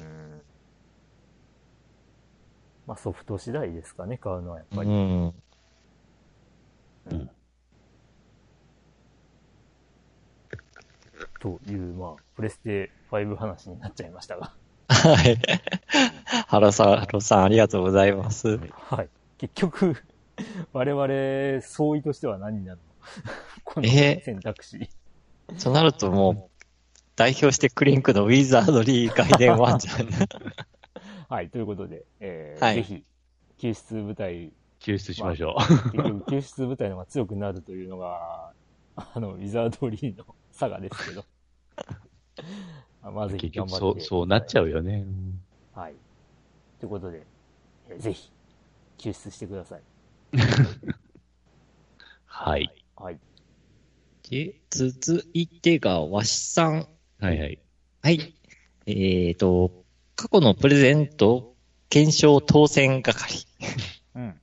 [2.85, 4.89] まあソフト次第ですかね、買うのはやっぱり。
[4.89, 5.33] うん。
[7.09, 7.15] と
[11.39, 14.53] という、まあ、プレステ5話になっちゃいましたが。
[14.89, 15.37] はい。
[16.47, 18.59] ハロさん、ハロさん、ありがとうございます。
[18.71, 19.09] はい。
[19.37, 19.95] 結局、
[20.73, 22.87] 我々、相違としては何になるの？
[23.63, 24.19] このえ？
[24.21, 24.89] ー選択肢。
[25.61, 26.65] となるともう、
[27.15, 30.07] 代表してクリンクのウィザードリー外伝1じゃん。
[31.29, 33.03] はい、ということで、えーはいぜひ、
[33.57, 38.51] 救出部隊、救出しましょ結局、救出部隊の方が強くなるというのが、
[38.95, 40.25] あの、ウィザードリーの
[40.57, 41.25] 佐賀ですけど。
[43.03, 43.29] あまあ、う。
[43.29, 44.01] ぜひ結局、頑張って。
[44.01, 45.05] そう、そうなっちゃうよね。
[45.05, 45.41] うん
[45.73, 45.93] はい。
[46.79, 47.23] ということで、
[47.89, 48.31] えーぜひ、
[48.97, 49.81] 救出してください。
[52.25, 52.83] はい。
[52.95, 53.19] はい。
[54.29, 56.87] で、続いてが、わしさん。
[57.19, 57.59] はいはい。
[58.01, 58.35] はい。
[58.87, 59.71] えーと、
[60.15, 61.55] 過去のプレゼント
[61.89, 63.45] 検証当選係。
[64.15, 64.39] うん。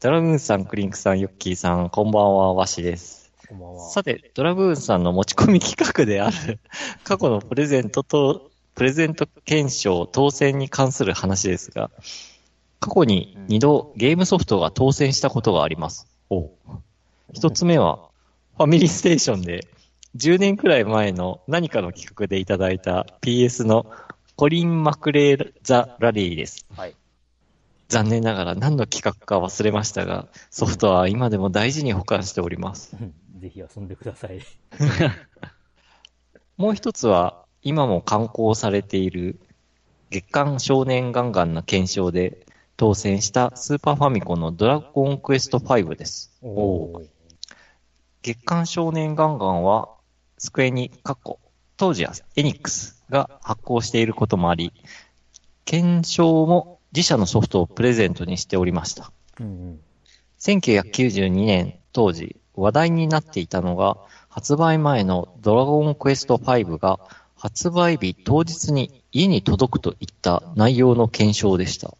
[0.00, 3.19] ドラグーンさん、クリンクさん、ヨッキーさん、こんばんは、わしです。
[3.50, 3.90] こんばんは。
[3.90, 6.60] さて、ドラグーンさんの持ち込み企画である、
[7.02, 11.90] 過去のプレゼントと、プレゼント検証当選に関する話ですが、
[12.78, 16.06] 過去に2度ゲームソフトが当選したことがあります。
[17.32, 18.08] 一つ目は、
[18.56, 19.66] ファミリーステーションで、
[20.16, 23.86] 10年くらい前の何かの企画でいただいた PS の
[24.36, 26.66] コリン・マクレー・ザ・ラリーです。
[26.76, 26.94] はい。
[27.88, 32.96] 残念ながら何の企画か忘れましたが、ソフトは今でも大事に保管しております。
[33.40, 34.40] うんぜひ遊んでください。
[36.58, 39.40] もう一つは、今も刊行されている
[40.10, 46.30] 月刊少年ガンガンの検証で当選したスーパーファミコンのドラゴンクエスト5です。
[48.22, 49.88] 月刊少年ガンガンは、
[50.36, 51.40] スクエニ、カッコ、
[51.76, 54.72] 当時はエニックスが発行していることもあり、
[55.64, 59.12] 検証も自社のソフトをプレゼントにしておりました。
[59.38, 59.80] うんうん。
[60.40, 63.96] 1992年当時話題になっていたのが
[64.28, 67.00] 発売前のドラゴンクエスト5が
[67.36, 71.94] 発売日当日に家に届くといった内容の検証でした。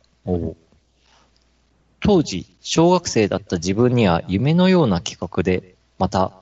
[2.01, 6.33] 当時、小学生だった自分には夢のような企画で、また、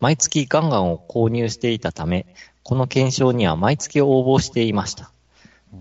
[0.00, 2.26] 毎月ガンガンを購入していたため、
[2.62, 5.10] この検証には毎月応募していました。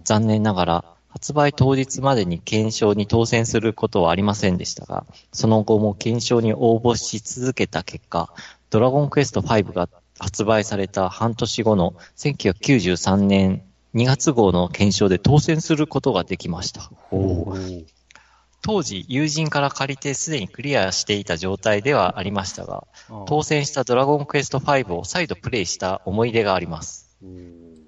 [0.03, 0.85] 残念ながら、
[1.17, 8.31] 発売当日までに検証に当選することはありませんでしたが、その後も検証に応募し続けた結果、
[8.69, 13.63] ドラゴンクエスト5が発売された半年後の1993年
[13.95, 16.91] 2月号の検証で当選することができました。
[18.61, 22.85] 当時、友人から借りてすでにクリアしていた状態ではありましたが、
[23.25, 27.17] 当選したドラゴンクエスト5を再度プレイした思い出があります。
[27.23, 27.87] うん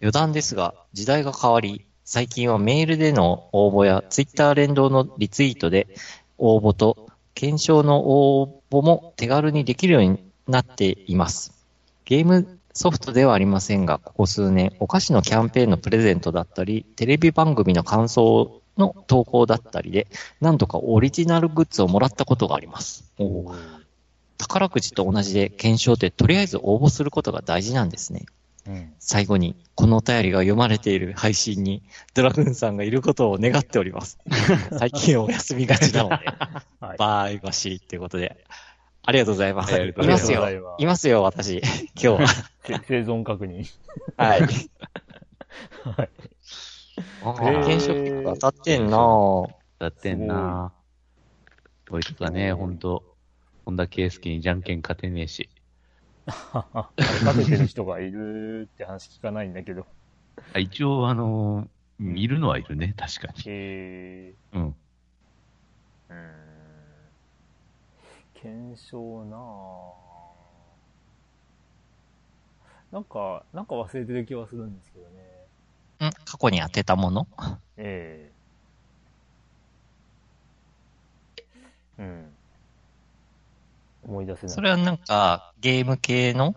[0.00, 5.88] 余談ですが、時代が変わり、最近はメールでの応募やツイッター連動のリツイートで
[6.36, 8.02] 応募と検証の
[8.40, 11.52] 応募も手軽にできるようになっています。
[12.04, 20.06] ゲームソフトではありませんが、ここ数年お菓子のキャンペーンのプレゼントだったり、テレビ番組の感想の投稿だったりで、
[20.40, 23.04] 何度かオリジナルグッズをもらったことがあります。
[24.36, 28.26] 宝くじと同じで検証ってとりあえず応募することが大事なんですね。
[28.66, 28.94] うん。
[28.98, 31.82] 最後に、このお便りが読まれている配信に、
[32.14, 34.18] ドラグーンさんがいることを願っております。
[34.78, 36.14] 最近お休みがちなので、
[36.80, 36.98] はい。
[36.98, 38.44] バイバシっていうことで、
[39.06, 39.74] ありがとうございます。
[39.74, 40.82] いうますよいます。
[40.82, 41.60] いますよ、私。
[41.94, 42.28] 今日は。
[42.28, 43.66] せ生存確認。
[44.16, 44.40] はい。
[44.40, 44.48] はい。
[47.22, 49.50] あへーー検証結構当たってんなぁ。
[49.78, 50.72] だってんな
[51.90, 53.04] こいつがね、ほんと、
[53.66, 55.50] 本田圭佑にじゃんけん勝てねえし。
[57.26, 59.86] 食べてる人がいるって話聞かないんだけど。
[60.54, 61.68] あ一応、あのー
[62.18, 63.42] いるのはいるね、確かに。
[63.46, 64.74] えうん。
[66.10, 67.12] ー、うーん。
[68.34, 69.40] 検証なぁ。
[72.90, 75.22] なんか、なんか忘れてる気はするんですけどね。
[76.08, 77.26] ん過去に当てたもの？
[77.76, 78.32] え
[81.98, 82.34] えうん。
[84.06, 84.54] 思い出せない。
[84.54, 86.54] それはなんか、ゲーム系の？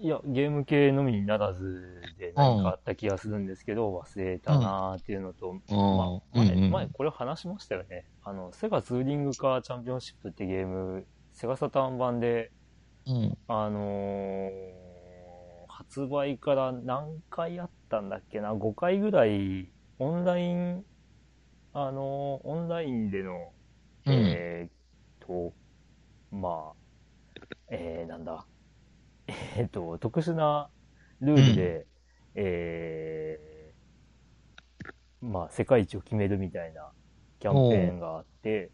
[0.00, 5.60] いや、ゲーム系のみにならずで何かあった気がするんですけど、忘れたなーっていうのと、ま
[6.36, 8.04] あ、前、前これ話しましたよね。
[8.22, 12.52] あの、セガツーリングカーチャンピオンシップってゲーム、セガサターン版で、
[13.06, 13.38] うん。
[13.48, 14.88] あのー
[15.68, 19.70] 発売から何回あったんだっけな、5回ぐらい、
[20.00, 20.84] オンライン、
[21.72, 23.52] あのーオンラインでの、
[24.08, 24.24] うん。
[24.26, 24.70] えーっ
[25.20, 25.54] と、
[26.30, 28.46] まあ、えー、なんだ。
[29.26, 30.70] えーっと、特殊な
[31.20, 31.86] ルールで、
[32.34, 36.92] えー、まあ、世界一を決めるみたいな
[37.40, 38.70] キャンペーンがあって、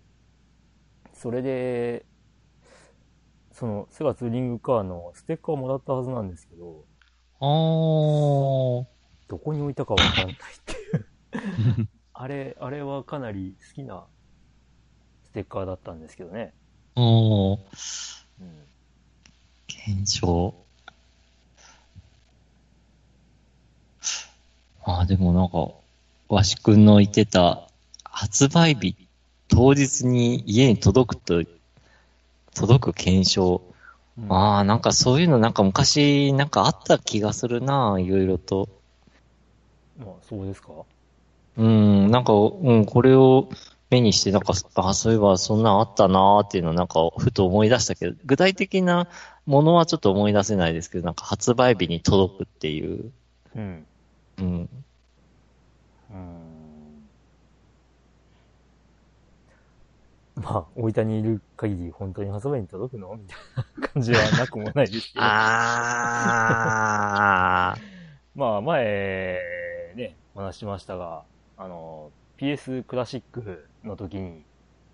[1.13, 2.07] それで、
[3.53, 6.85] その、セガツーリングカーのステッカーをもらったはずなんですけど、
[7.41, 8.87] あー。
[9.29, 10.91] どこに置いたかわかんないってい
[11.83, 11.89] う。
[12.13, 14.14] あれ、あれはかなり好きなス
[15.35, 16.53] テッカーだったんですけどね。
[16.97, 17.53] うん。
[17.53, 17.59] うん。
[19.67, 20.55] 検証。
[24.85, 25.75] ああ、でもなんか、
[26.29, 27.69] わしくんの言ってた、
[28.05, 28.97] 発売日
[29.49, 31.43] 当日に家に届くと、
[32.55, 33.61] 届く検証。
[33.67, 33.75] うん
[34.33, 38.69] ああ、なんかそういうのなんか昔なんかあった気がするな、いろいろと。
[39.99, 40.71] まあ、そうですか？
[41.57, 43.49] うん、なんか、うん、これを
[43.95, 49.09] 目にして、なんか、あそういえばそんなんあったなーっていうのをなんか、ふと思い出したけど、具体的な
[49.47, 53.13] ものはちょっと思い出せないですけど、なんか発売日に届くっていう。
[53.55, 53.87] うん。
[54.39, 54.69] うん。
[56.11, 57.09] うん。
[60.37, 63.15] まあ、大分にいる限り本当に発売に届くの？
[63.15, 65.25] みたいな感じはなくもないですけど。
[65.25, 65.37] あ
[68.35, 69.39] まあ、前、
[69.95, 71.23] ね、お話ししましたが、
[71.57, 74.47] あの、PS クラシックの時に、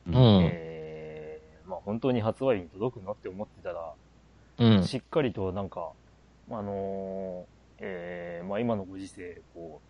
[0.09, 0.12] ー。
[0.12, 0.51] うん。
[0.53, 3.95] えー、まあ本当に発売日に届くのって思ってたら、
[4.59, 4.84] うん。
[4.84, 5.93] しっかりとなんか、
[6.51, 9.80] あのーえー、まあ今のご時世、こ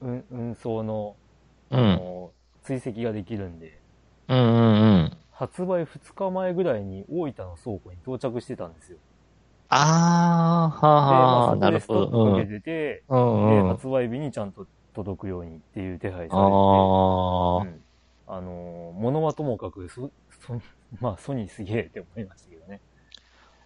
[0.00, 1.16] う、運、運送の、
[1.70, 1.96] あうん。
[1.96, 2.32] の
[2.62, 3.82] 追跡ができるんで、
[4.28, 5.18] うんうんうん。
[5.30, 8.98] 発売2日前ぐらいに大分の倉庫に到着してたんですよ。
[9.68, 12.00] あー、で、まはあ、あ、そこでスなるほど。
[12.00, 12.06] うん。
[12.06, 13.64] トップかけてて、うんで、うん。
[13.64, 17.62] 発売日にちゃんと届くようにっていう手配されてて、あー。
[17.62, 17.84] うん
[18.26, 20.60] あのー、物はともかく、そ、 そ、
[21.00, 22.80] まあ、ソニーすげえって思いましたけどね。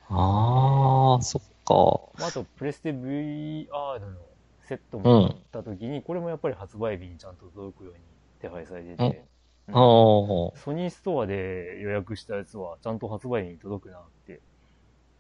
[0.09, 2.21] あー、そっか。
[2.21, 4.17] まあ、あと、プレステ VR の
[4.63, 8.01] セットも買った時に、これもやっぱり発売日にちゃんと届くように
[8.41, 9.25] 手配されてて、
[9.69, 9.75] うん。
[9.75, 14.41] ソニーストアで予約したやつはちゃんと発売日に届くなって、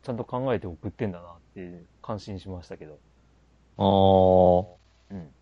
[0.03, 2.99] ちゃんと考えて送ってんだなって感心しましたけど。
[3.77, 4.67] あー。
[5.11, 5.33] うん。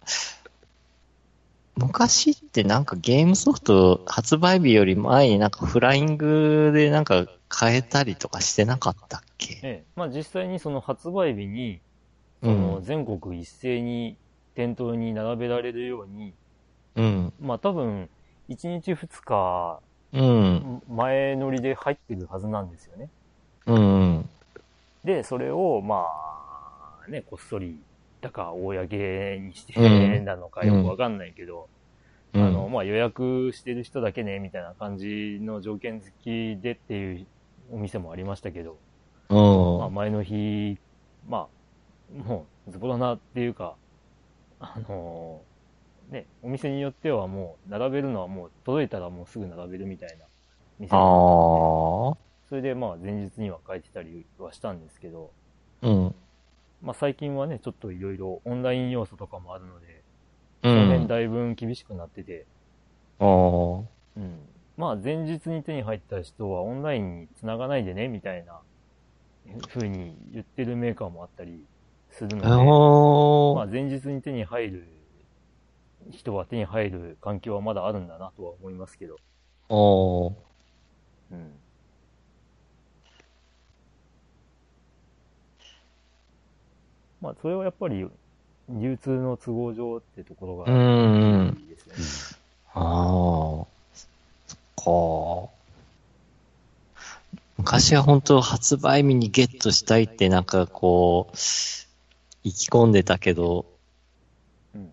[1.76, 7.26] 昔ってなんかゲームソフト発売日より前になんかフライングでなんか
[7.58, 9.58] 変えたりとかしてなかったっけ？
[9.62, 9.84] ええ。
[9.94, 11.80] まあ実際にその発売日に、
[12.42, 12.84] うそのん。
[12.84, 14.16] 全国一斉に
[14.54, 16.32] 店頭に並べられるように、
[16.96, 17.32] うん。
[17.40, 18.08] まあ多分、
[18.48, 19.80] 1日2日
[20.12, 20.82] うん。
[20.88, 23.10] 前乗りで入ってるはずなんですよね。
[23.66, 24.28] うん。
[25.04, 26.06] で、それを、ま
[27.06, 27.78] あ、ね、こっそり、
[28.20, 31.68] だか、公にしてうんなのかよくわかんないけど、
[32.32, 32.42] うん。
[32.42, 37.26] あの、まあ予約してる人だけね、みたいな感じの条件付きでっていう
[37.72, 38.78] お店もありましたけど、
[39.28, 39.78] うん。
[39.78, 40.78] まあ前の日、
[41.28, 41.48] ま
[42.18, 43.76] あ、もう、ズボラなっていうか、
[44.60, 45.42] あの
[46.10, 50.24] ね、お店によってはもう、並べるのはもう、届いたらもうすぐ並べるみたいな
[50.78, 50.96] 店あ。
[52.48, 55.32] それでまあ前日には書いてたりはしたんですけど、
[55.82, 56.14] うん。
[56.86, 60.04] まあ最近はね、ちょっといろいろオンライン要素とかもあるので、
[60.62, 61.08] うその辺ん。
[61.08, 62.46] だいぶ厳しくなってて、
[63.18, 64.48] あーうん。
[64.76, 68.60] まあ前日に手に入った人はオンラインに繋がないでね、みたいな
[69.68, 71.66] 風に言ってるメーカーもあったり
[72.10, 72.56] するので、あ
[73.52, 73.70] まあー。
[73.70, 74.88] 前日に手に入る
[76.10, 79.16] 人は手に入る環境はまだあるんだなとは思いますけど、
[79.68, 80.34] あー。
[81.30, 81.60] うん。
[87.26, 88.08] まあそれはやっぱり
[88.68, 91.56] 流通の都合上ってところがうん。
[91.60, 92.38] いいですよね。
[92.72, 92.80] あ
[93.62, 93.66] あ。
[94.46, 95.52] そっか。
[97.58, 101.36] 昔は本当発売日にゲットしたいってなんかこう、
[102.44, 103.66] 意気込んでたけど、
[104.72, 104.92] うん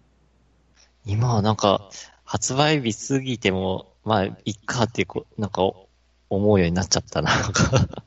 [1.06, 1.90] 今はなんか
[2.24, 5.62] 発売日過ぎても、まあ、いっかってこう、なんか
[6.30, 7.30] 思うようになっちゃったな。
[7.30, 8.04] なんか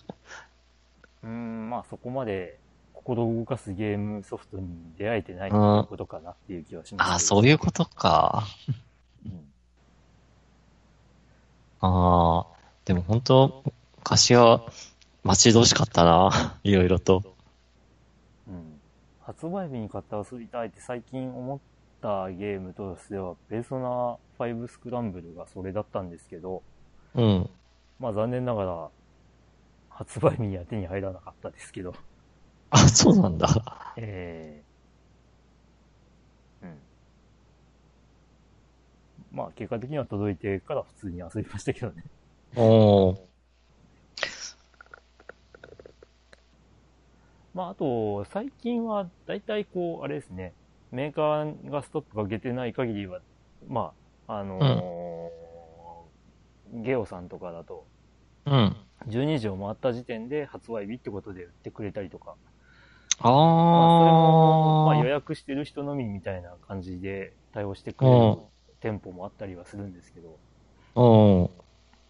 [1.23, 2.59] うーん、まあそこまで
[3.07, 4.67] 心動かすゲームソフトに
[4.99, 7.09] 出会えてないっていうことかなっていう気はします。
[7.09, 8.45] ああ、そういうことか。
[9.25, 9.47] うん
[11.81, 12.47] ああ、
[12.85, 13.63] でも本当、
[13.99, 14.65] 昔は
[15.23, 16.59] 待ち遠しかったな。
[16.65, 17.23] いろいろと。
[18.49, 18.81] うん。
[19.21, 21.59] 発売日に買って遊びたいって最近思っ
[22.01, 26.63] たゲームとしては、ペルソナ5スクランブルがそれだったんですけど、
[27.15, 27.51] うん。
[28.01, 28.89] まあ残念ながら、
[29.91, 31.95] 発売日には手に入らなかったですけど、
[32.71, 33.95] あ、そうなんだ。
[33.97, 34.63] え
[36.63, 36.83] えうん。
[39.33, 42.05] まあ結果的には届いてから普通に遊びましたけどね。
[42.57, 43.19] おー。
[47.55, 50.53] まああと、最近は大体こう、あれですね、
[50.93, 53.21] メーカーがストップかけてない限りは、
[53.69, 53.95] ま
[54.27, 55.47] あ、あのー
[56.83, 57.87] ゲオさんとかだと、
[58.47, 58.77] うん。
[59.07, 62.37] 12時を回った時点で発売日ってことで売ってくれたりとか。
[63.21, 63.29] あ
[63.71, 64.51] まあ、それも、
[64.83, 65.09] まあ、予ー。
[65.09, 70.39] 約してる人のみみたいな感じで対応してくれるうん店舗もあったりはするんですけど、
[70.95, 71.01] う
[71.45, 71.51] ん。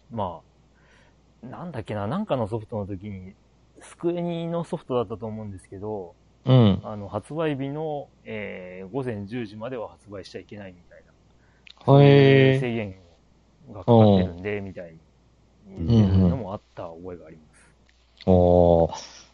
[0.09, 0.41] ま
[1.43, 3.35] あ、なんだっけな、なんかのソフトの時に、
[3.81, 6.83] スクエニのソフトだったと思うんですけど、うん。
[6.83, 11.13] あの、発売日の、えー午前10時までは発売しちゃいけないみたいな。
[11.85, 12.53] そうい。
[12.53, 12.95] 制限
[13.71, 14.99] がかかってるんで、みたいに
[15.67, 17.73] 言ってるのもあった覚えがあります。
[18.27, 19.26] おー。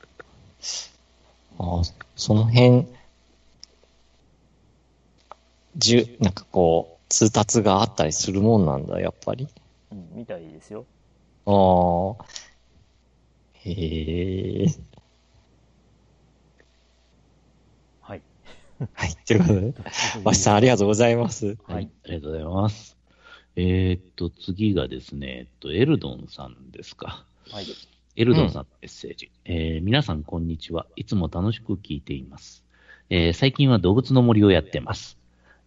[1.60, 2.88] あーその辺、
[5.78, 9.48] じゅ、なんかこう、通達があったりするもんなんだ、やっぱり？
[9.92, 10.86] うん、みたいですよ。
[11.46, 12.26] ああ。
[13.66, 14.68] へえ。
[18.02, 18.22] はい。
[18.94, 19.16] はい。
[19.26, 19.74] ということで、
[20.24, 21.58] わしさんありがとうございます。
[21.68, 21.90] ははいい。
[22.06, 22.98] ありがとうございます。
[23.56, 27.26] えーっと、次がですね、えっと、エルドンさんですか。
[27.52, 27.66] はい。
[28.16, 29.32] エルドンさんのメッセージ。
[29.46, 30.86] えー皆さんこんにちは。
[30.96, 32.64] いつも楽しく聞いています。
[33.10, 35.18] えー最近は動物の森をやってます。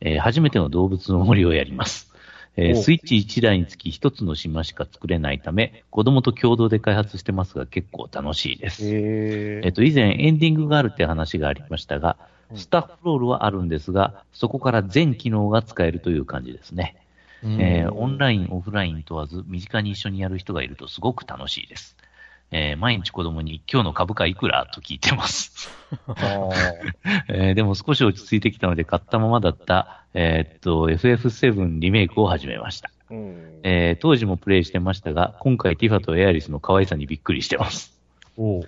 [0.01, 2.13] えー初めての動物の森をやります。
[2.57, 8.87] えーおスイッチ1台につき1つの島しか作れないため、子供と共同で開発してますが結構楽しいです。
[8.87, 12.17] へえっと、以前エンディングがあるって話がありましたが、
[12.51, 16.95] うんスタッフロールはあるんですが、そこから全機能が使えるという感じですね。
[17.43, 21.96] えーオンライン、オフライン問わず、身近に一緒にやる人がいるとすごく楽しいです。
[22.51, 25.71] えー毎日子供に今日の株価いくらと聞いてます。
[27.29, 32.91] えーでも少し落ち着いてきたので買ったままだった、えーっと、FF7 リメイクを始めました。
[33.11, 33.61] うん。
[33.63, 37.99] えー当時もプレイしてましたが、今回ティファとエアリスの可愛さにびっくりしてます。
[38.37, 38.65] お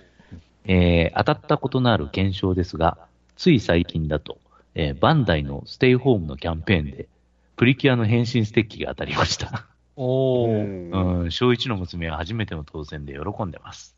[0.65, 2.97] えー当たったことのある検証ですが、
[3.37, 4.37] つい最近だと、
[4.75, 7.07] えーバンダイのステイホームのキャンペーンで、
[7.55, 9.65] プリキュアの変身ステッキが当たりました。
[10.01, 11.21] おー。
[11.23, 13.97] うん、小一の娘は初めての当選で喜んでます。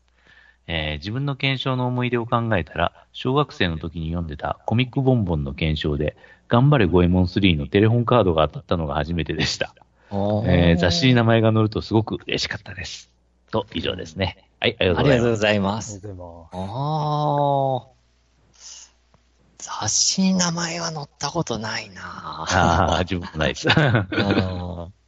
[0.66, 6.16] えー自分の検証の思い出を考えたら、小学生の時に読んでたコミックボンボンの検証で、
[6.48, 9.74] 頑張れゴエモン3のテレホンカードが当たったのが初めてでした。
[10.10, 13.10] えー雑誌に名前が載るとすごく嬉しかったです。
[13.52, 14.48] と、以上ですね。
[14.60, 15.18] はい、ありがとあうございます。
[15.18, 15.98] りがとうございまありがとす。
[15.98, 16.50] うございます。
[16.52, 17.92] ああ。
[19.58, 23.68] 雑誌に名前は載ったことないなああ、自分もないです。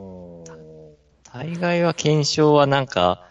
[0.00, 0.70] うんうん
[1.32, 3.28] 大概は検証はなんか、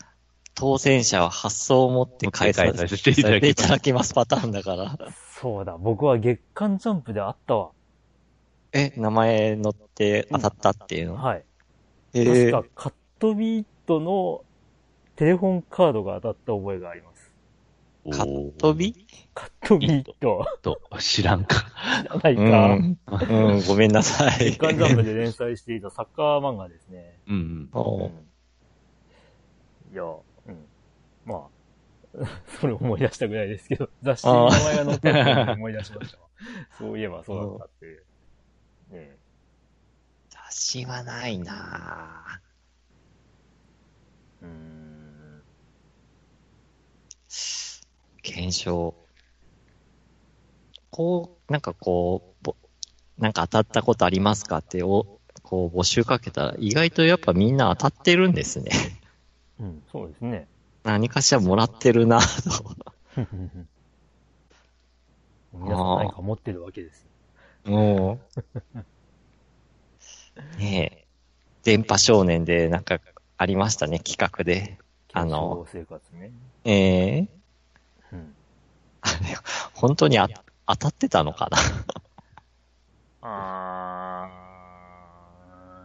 [0.55, 4.97] 当選者は発想を持って返さ持って返させていただきますパターンだから。
[5.41, 7.71] そうだ、僕は月刊ジャンプであったわ。
[8.71, 11.43] え、名前載って当たったっていうの、はい。
[12.13, 14.43] え確か、カットビートの
[15.17, 17.08] テレフォンカードが当たった覚えがあります。
[18.11, 19.05] カットビ？
[19.33, 19.87] カットビ？
[19.87, 21.65] ート、と、知らんか。
[22.03, 22.73] じゃないか。
[22.73, 22.97] うん、
[23.29, 24.51] うん、ごめんなさい。
[24.51, 27.19] 月刊ジャンプで連載していたサッカー漫画ですね。
[27.27, 28.11] うんうおん
[29.91, 30.65] いや、うん。
[31.25, 31.47] ま
[32.23, 32.27] あ、
[32.59, 36.27] それ思い出したぐらいですけど、雑誌に名前が載ってたのを思い出しましたわ。
[36.77, 38.03] そういえばそうだったっていう。
[38.91, 39.17] ね
[40.29, 42.41] 雑誌はないな
[44.41, 44.88] えうーん。
[48.21, 48.95] 検証。
[50.91, 52.55] こう、なんかこう、ぼ
[53.17, 58.71] なんか当たったことありますかってお、こう募集かけたら意外とやっぱみんな当たってるんですね。
[59.59, 60.47] うん、そうですね。
[60.83, 62.25] 何かしらもらってるなと。
[65.53, 67.05] 皆さん何か持ってるわけです
[67.65, 67.71] よ。
[67.71, 68.39] もう。
[70.57, 71.05] ねえ。
[71.63, 72.99] 電波少年でなんか
[73.37, 74.77] ありましたね、企画で。
[75.11, 76.31] あの生活ね。
[76.63, 77.27] ええ
[78.13, 78.35] うん。
[79.01, 79.15] あれ、
[79.73, 80.27] 本当にあ
[80.67, 81.57] 当たってたのかな？
[83.21, 84.29] あ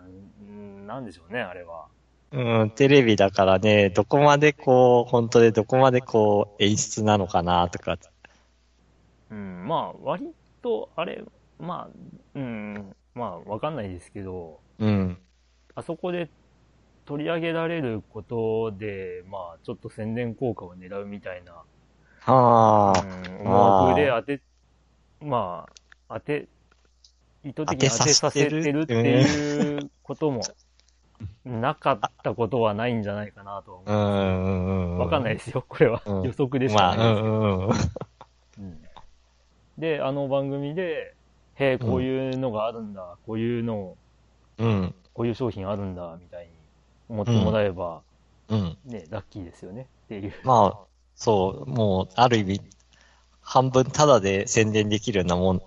[0.06, 1.86] ー、うんなんでしょうね、あれは。
[2.32, 7.96] うん、テレビだからね、どこまでこう、本当でどこまでこう、演出なのかなとか。
[9.30, 11.22] うん、まあ、割と、あれ、
[11.60, 11.96] まあ、
[12.34, 15.18] うん、まあ、わかんないですけど、うん。
[15.76, 16.28] あそこで
[17.04, 21.62] 取り上げられることで、まあ、ちょっと宣伝効果を狙うみたいな、
[22.26, 24.40] はあ、うん、思惑で当て、
[25.20, 25.66] ま
[26.08, 26.48] あ、当て、
[27.44, 30.40] 意図的に当てさせてるっていうことも、
[31.44, 34.96] なかったことはないんじゃないかなとはう思ん。
[34.96, 34.98] う。
[35.00, 36.02] わかんないですよ、これは。
[36.06, 38.78] うん予測でしまあ、かないですうんうん
[39.76, 41.14] で、あの番組で、
[41.56, 43.96] へえ、こういうのがあるんだ、こういうの、
[44.58, 44.94] うん。
[45.12, 46.50] こういう商品あるんだ、みたいに
[47.08, 48.02] 思ってもらえば、
[48.48, 48.76] うん。
[48.84, 50.32] ね、ラッキーですよね、っていう。
[50.44, 50.78] まあ、
[51.16, 52.60] そう、もう、ある意味、
[53.40, 55.62] 半分タダで宣伝できるようなもん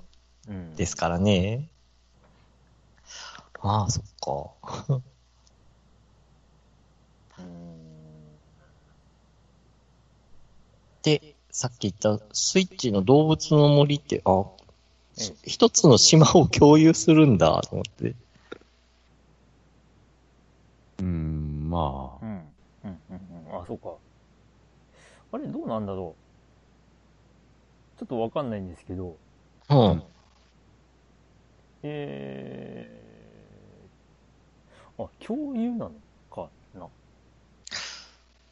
[0.50, 0.76] うん。
[0.76, 1.70] ですからね。
[3.60, 4.04] ああ、そっ
[4.90, 5.02] か。
[7.40, 7.78] うん
[11.04, 14.44] で、さっき言ったスイッチの動物の森って、あ、
[15.20, 18.14] え一つの島を共有するんだと思って。
[21.00, 22.30] うん、まあ、うん。
[22.30, 23.00] うん。
[23.10, 23.48] うん。
[23.52, 23.94] うんあ、そうか。
[25.32, 26.16] あれ、どうなんだろ
[27.98, 28.00] う。
[28.00, 29.18] ちょっとわかんないんですけど、
[29.70, 30.04] うん。
[31.84, 35.92] えー、あ、共有なの
[36.30, 36.88] かな。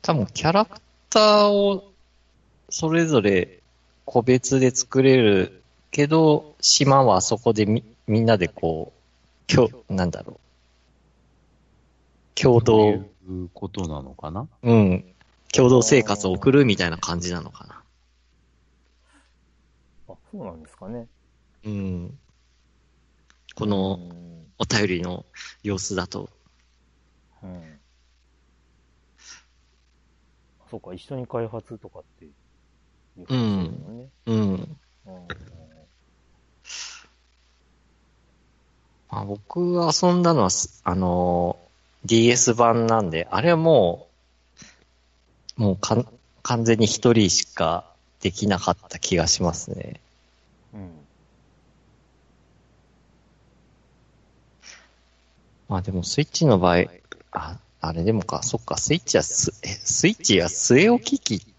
[0.01, 1.91] 多分キャラクターを
[2.69, 3.61] それぞれ
[4.05, 10.39] 個別で作れるけど、島はそこでみみんなでこう、きょなんだろう。
[12.39, 14.47] 共そうい同、うことなのかな？
[14.63, 15.14] うん。
[15.55, 17.83] 共同生活を送るみたいな感じなのかな。
[20.07, 21.07] あ、そうなんですかね。
[21.63, 22.19] うん。
[23.55, 24.45] こうのん。
[24.57, 25.25] お便りの
[25.63, 26.29] 様子だと。
[27.43, 27.79] うん。
[30.69, 32.29] そうか、一緒に開発とかってい
[33.21, 34.09] う話ですよね。
[34.25, 34.35] うん。
[34.35, 34.77] うん。
[39.09, 41.65] まあ、僕が遊んだのはす、あのー
[42.07, 44.04] DS 版なんで、あれはもう、
[45.57, 46.05] もうかん
[46.43, 47.85] 完全に一人しか
[48.21, 49.99] できなかった気がしますね。
[50.73, 50.91] うん。
[55.67, 56.83] まあでもスイッチの場合、
[57.31, 61.55] あ、あれでもか、そっか、スイッチはす、え、スイッチは据え置き機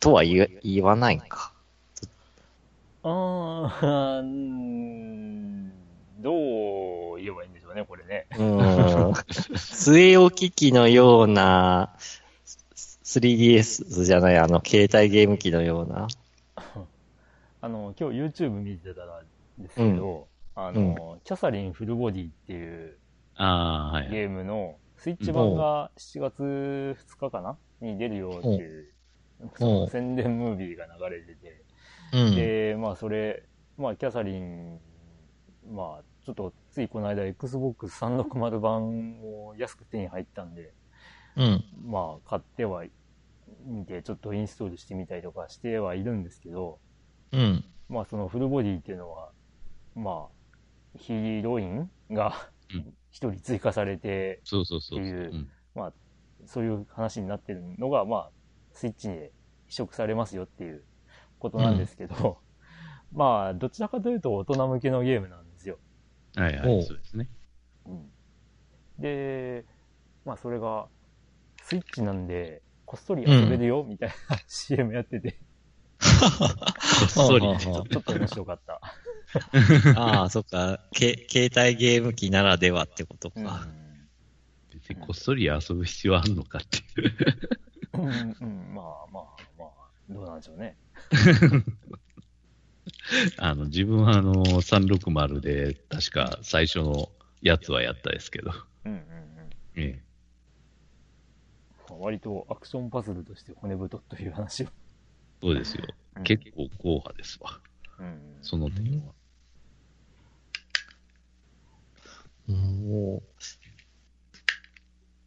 [0.00, 1.52] とは言え言わないか。
[3.02, 5.72] あー、うん
[6.22, 8.26] どう言えばいいんでしょうね、これね。
[8.32, 9.12] うーん。
[9.56, 11.96] 据え置き機のような、
[13.20, 16.08] 3DS じゃない、あの、携帯ゲーム機のような。
[17.60, 19.22] あの、今日 YouTube 見てたら
[19.58, 22.98] ですけど、あの、キャサリンフルボディっていう
[23.36, 24.10] ああ、はい。
[24.10, 27.56] ゲームのスイッチ版が7月2日かな？
[27.80, 28.86] に出るよっていう、
[29.56, 31.62] その宣伝ムービーが流れてて、
[32.12, 32.34] うん。
[32.34, 33.42] で、まあそれ、
[33.76, 34.78] まあキャサリン、
[35.72, 40.72] まあちょっとついこの間 Xbox 360版を安く手に入ったんで、
[41.36, 41.64] うん。
[41.84, 42.84] まあ買っては
[43.64, 46.78] 見てちょっとインストールしてみたりとかしてはいるんですけど、
[47.32, 47.64] うん。
[47.88, 49.30] まあそのフルボディっていうのは、
[49.94, 55.00] まあヒロインがうん一人追加されて、そうそうそうそう。
[55.00, 55.92] っていううんまあ
[56.46, 58.30] そういう話になってるのが、まあ
[58.72, 59.32] スイッチで
[59.68, 60.84] 移植されますよっていう
[61.38, 62.38] ことなんですけど、
[63.12, 65.78] まあどちらかというと大人向けのゲームなんですよ。
[66.34, 67.28] はいはい、そうですね。
[67.86, 68.10] うん、
[68.98, 69.64] で、
[70.24, 70.88] まあそれが
[71.62, 75.38] スイッチなんで、こっそり遊べるよ、みたいな CM やってて、
[75.98, 76.06] こ
[77.06, 77.58] っそり。
[77.58, 78.80] ちょっと面白かった。
[80.00, 80.80] ああ、そっか。
[80.92, 83.66] け、携帯ゲーム機ならではってことうんか。
[84.72, 87.14] 別にこっそり遊ぶ必要あるのかっていう。
[87.94, 89.24] うん、うん、まあまあ
[89.58, 89.70] まあ、
[90.08, 90.76] どうなんでしょうね。
[93.38, 97.10] あの、自分はあの、360で、確か最初の
[97.40, 98.52] やつはやったですけど。
[98.84, 99.04] うんうんうん。
[99.76, 100.03] えま
[101.94, 104.66] あ割とアクションパズルとして骨太という話を。
[105.42, 105.84] そうですよ。
[105.88, 107.58] うん結構硬派ですわ。
[107.98, 109.12] うん、その点は。
[112.46, 113.22] もう。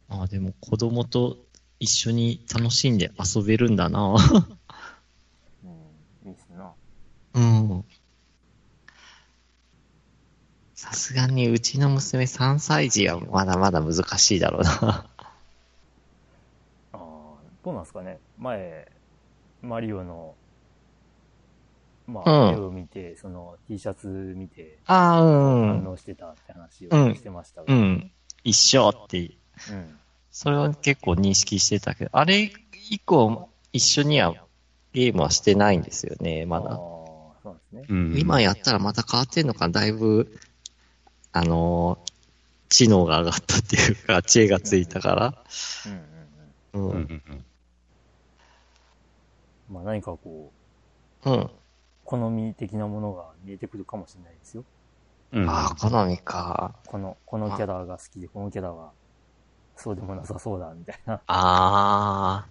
[0.08, 1.36] ああ、でも子供と
[1.78, 4.14] 一緒に楽しんで遊べるんだな。
[5.62, 6.72] うん、いいっすな。
[7.34, 7.84] うん。
[10.74, 15.10] さすがにうちの娘3歳児はまだまだ難しいだろうな。
[17.68, 18.18] どうなんですかね。
[18.38, 18.90] 前、
[19.60, 20.34] マリオの、
[22.06, 25.82] まあ、うん絵を見て、その T シャツ見て、ああ、うん。
[25.82, 27.66] 反応してたって話うんをしてましたが。
[27.68, 28.10] うん。
[28.42, 29.18] 一緒って、
[29.70, 29.98] うん。
[30.30, 32.50] それは結構認識してたけど、あれ
[32.88, 34.32] 以降一緒には
[34.94, 36.70] ゲームはしてないんですよね、まああ、だ。
[36.76, 37.82] そうなんですね。
[37.86, 40.38] うん今やったらまた変わってんのか、だいぶ、
[41.32, 42.12] あのー
[42.70, 45.44] 知能が上がったっていうか、知恵がついたから。
[45.86, 46.90] うんうんうん。
[46.90, 46.96] うん。
[46.96, 47.44] うんうんうん
[49.70, 50.52] まあ何かこ
[51.24, 51.32] うん。
[51.34, 51.50] う、
[52.04, 54.64] 好み的なものが見えてくるかもしれないですよ。
[55.32, 56.74] うんああ、好みか。
[56.86, 58.92] この、このキャラが好きで、このキャラは、
[59.76, 61.14] そうでもなさそうだ、みたいな。
[61.14, 62.46] ああ。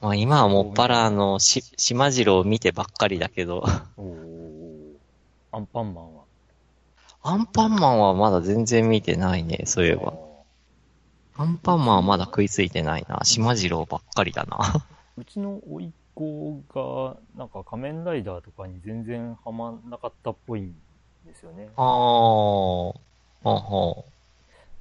[0.00, 3.64] まあ今はもっぱらあの、し、島次郎を見てばっかりだけど、
[3.96, 4.96] おお
[5.52, 6.22] アンパンマンは？
[7.22, 10.14] アンパンマンはまだ全然見てないね、そういえば。
[11.36, 13.20] アンパンマンはまだ食いついてないな。
[13.22, 14.84] 島次郎ばっかりだな。
[15.16, 20.74] うちの甥っ子が、なんか仮面ライダーとかに全然ハマんなかったっぽいん
[21.26, 21.68] ですよね。
[21.76, 21.84] ああ。
[21.84, 22.94] ほ
[23.44, 24.04] うほ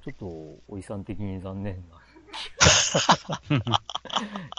[0.04, 0.26] ちょっと、
[0.68, 1.98] おいさん的に残念な。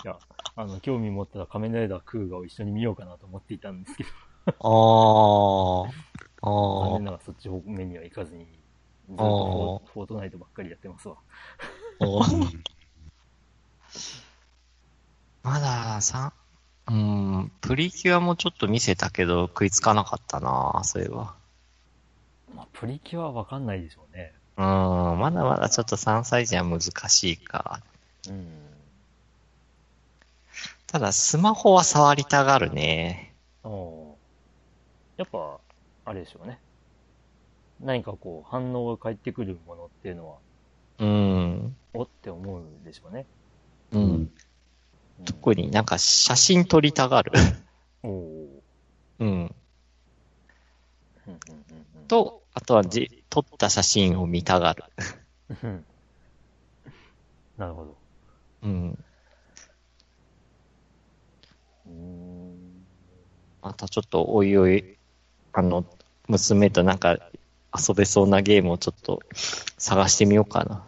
[0.05, 0.19] いや、
[0.57, 4.11] あの、興味持ったら仮面ライダークーガを一緒に見ようかなと思っていたんですけど、
[4.47, 5.93] あー。
[6.43, 7.05] あー残念。
[7.05, 8.45] ながらそっち方面には行かずに、
[9.09, 11.17] ずっとフォーフォートナイトばっかりやってますわ。
[15.43, 16.33] まだ、さ、
[16.89, 21.35] うん、プリキュアもちょっと見せたけど食いつかなかったなそういえば。
[22.55, 24.33] まあ、プリキュアはわかんないでしょうね。
[24.57, 24.65] うん、
[25.19, 27.81] まだまだちょっと3歳児は難しいか。
[28.29, 28.47] うん。
[30.87, 33.35] ただ、スマホは触りたがるね。
[33.65, 35.59] おーやっぱ、
[36.05, 36.59] あれでしょうね。
[37.81, 40.37] 何かこう、反応が返ってくるものっていうのは、
[40.99, 41.77] うん。
[41.95, 43.27] おって思うんでしょうね。
[43.93, 43.99] う。
[43.99, 44.31] うんん。
[45.25, 47.33] 特になんか写真撮りたがる。
[48.03, 48.63] おお
[49.21, 49.55] うん。
[52.09, 54.85] と、あとはじ、撮った写真を見たがる。
[55.63, 55.85] うん。
[57.57, 57.97] なるほど。
[58.63, 59.05] うん。
[63.63, 64.99] またちょっとおいおい、
[65.53, 65.85] あの、
[66.27, 67.17] 娘となんか
[67.73, 69.21] 遊べそうなゲームをちょっと
[69.79, 70.85] 探してみようかな。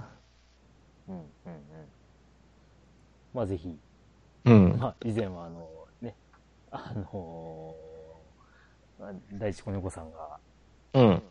[1.09, 1.25] うんうんうん。
[3.33, 3.77] まあぜひ、
[4.45, 4.77] うん。
[4.79, 5.69] まあ以前はあの、
[6.01, 6.15] ね、
[6.71, 10.39] あのー、まあ第一子猫さんが、
[10.95, 11.23] うん。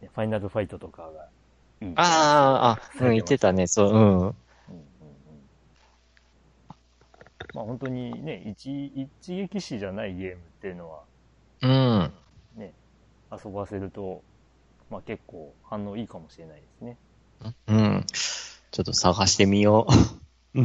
[0.00, 1.28] ねファイナルファイトとかが
[1.80, 1.92] いい。
[1.96, 3.98] ああ、あ、うん、言ってたね、そう、うん。
[3.98, 4.32] うんうんうん。
[7.54, 11.02] まあ本当にね、一、一撃死じゃないゲームっていうのは、
[11.62, 12.12] うん。
[12.56, 12.72] ね、
[13.32, 14.22] 遊ばせると、
[14.90, 16.96] まあ結構反応いいかもしれないですね。
[17.66, 18.04] うん。
[18.70, 19.86] ちょっと探してみよ
[20.54, 20.60] う。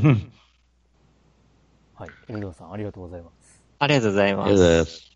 [2.01, 2.09] うんはい。
[2.29, 3.61] エルドンさんありがとうございます。
[3.79, 4.69] ありがとうございありがとうごます。
[4.69, 5.11] ざいます。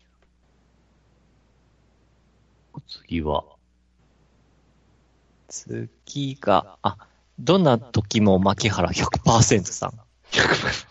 [3.06, 3.44] 次は、
[5.48, 6.96] 次が、あ、
[7.38, 9.92] どんな時も牧原100%さん。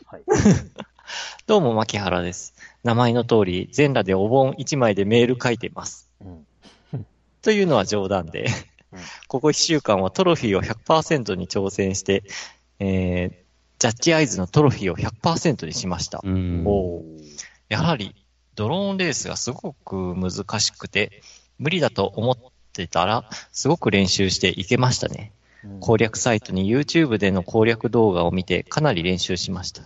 [0.06, 0.24] はい。
[1.48, 2.56] どうも牧原です。
[2.84, 6.12] 名前の通り、全裸でお盆1枚でメール書いてます。
[6.22, 6.48] うん。
[7.42, 8.48] というのは冗談で
[8.92, 12.24] うん、ここ1週間はトロフィーを100%に挑戦して、
[12.80, 13.45] えー、
[13.80, 16.22] ジャッジアイズのトロフィーを100%にしました。
[17.70, 18.16] やはり、
[18.56, 21.22] ドローンレースがすごく難しくて、
[21.58, 22.38] 無理だと思っ
[22.74, 25.32] てたら、すごく練習していけましたね。
[25.64, 29.82] うん攻略サイトに YouTube での攻略動画を見てかなり練習しました。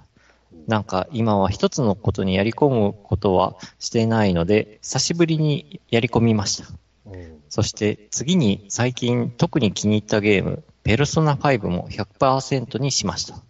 [0.68, 6.70] なんか今は一つのことにやり込むことはしてないので、久しぶりにやり込みました。
[7.06, 13.42] うんそして次に最近特に気に入ったゲーム、ペルソナ5も100%にしました。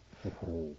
[0.41, 0.73] ほ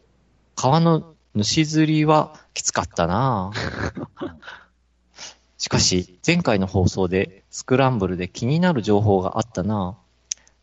[0.54, 4.34] 川の主釣りはきつかったなぁ
[5.58, 10.10] しかし、前回の放送でスクランブルで気になる情報があったなぁ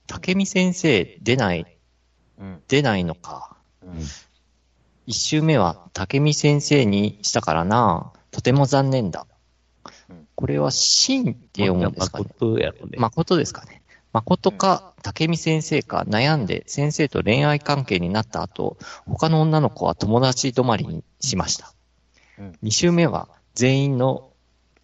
[0.07, 1.78] 竹見先生出ない、
[2.39, 2.61] ううん。
[2.67, 3.57] 出ないのか。
[3.84, 3.99] うん。
[5.05, 9.28] 一周目は竹見先生にしたからなとても残念だ
[10.09, 10.28] うん。
[10.36, 12.25] これは真って読むんですかね。
[12.39, 12.97] 誠やろね。
[12.97, 13.82] 誠ですかね。
[14.14, 21.74] 誠か竹見先生か悩んで先生と恋愛関係になった後、他の女の子は友達止まりにしました。
[22.39, 24.30] うん二周目は全員の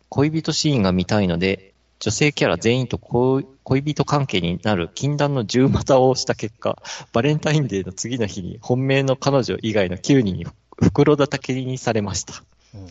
[0.09, 6.81] 恋人シーンが見たいので、女性キャラ全員と恋恋人関係になる禁断の十股をした結果、
[7.13, 10.45] バレンタインデーの次の日に本命の彼女以外の9人に
[10.81, 12.43] 袋叩きにされました。
[12.75, 12.87] うん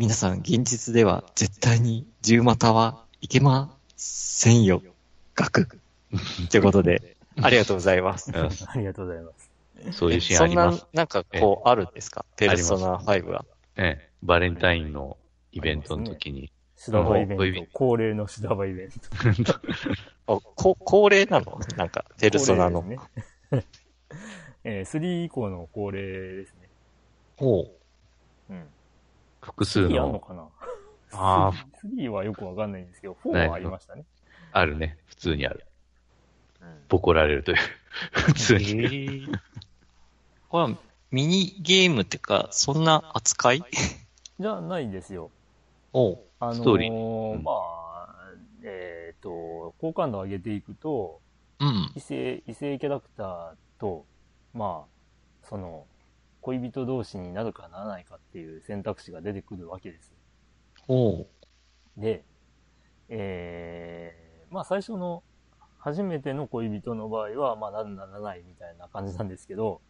[0.00, 4.82] 皆さん、現実では絶対に十股はいけませんよ。
[5.40, 5.68] 学。
[6.50, 8.30] ということで、 ありがとうございます。
[8.30, 9.50] うんありがとうございます。
[9.92, 12.24] そういうシーンあそんなります。、なんかこう、あるんですか？
[12.36, 13.44] ペルソナ5は。
[13.76, 15.16] ええ、バレンタインの
[15.52, 16.52] イベントの時に。
[16.76, 17.72] シダバイベうんント。
[17.72, 18.94] 恒例のシダバイベント。
[20.34, 21.58] あこ恒例なの？
[21.76, 22.82] なんか、ペルソナの。
[22.82, 22.98] ね。
[24.64, 26.02] えー、3以降の恒例
[26.36, 26.68] ですね。
[27.36, 27.60] ほ
[28.50, 28.52] う。
[28.52, 28.66] うん。
[29.40, 30.42] 複数3あんのの、かな？
[31.12, 31.52] ああ、
[31.86, 34.04] 3はよくわかんないんですけど、4はありましたね。
[34.52, 34.98] あるね。
[35.20, 35.66] 普通にある。
[36.62, 37.58] うんボコられるという。
[38.10, 39.26] 普通に。
[40.48, 40.78] これは、
[41.10, 43.62] ミニゲームってか、そんな扱い？
[44.40, 45.30] じゃないですよ。
[45.92, 46.18] おう。
[46.40, 46.92] あのーストーリー
[47.34, 48.32] うんまあ、
[48.64, 51.20] えっ、と、好感度を上げていくと、
[51.58, 51.92] うん。
[51.94, 54.06] 異性、異性キャラクターと、
[54.54, 55.86] まあ、その、
[56.40, 60.14] 恋人同士になるかならないかっていう選択肢が出てくるわけです。
[60.88, 61.26] おう。
[61.98, 62.24] で、
[63.10, 65.22] えー、まあ最初の、
[65.78, 69.80] 初めての恋人の場合は、まあなるならないみたいな感じなんですけど、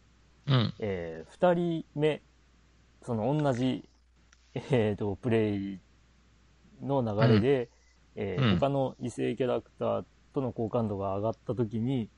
[0.47, 0.73] うん。
[0.79, 2.21] えー、二人目、
[3.03, 3.89] その同じ、
[4.53, 5.79] えーと、プレイ
[6.81, 7.69] の流れで、
[8.15, 12.09] えーうん他の異性キャラクターとの好感度が上がった時に、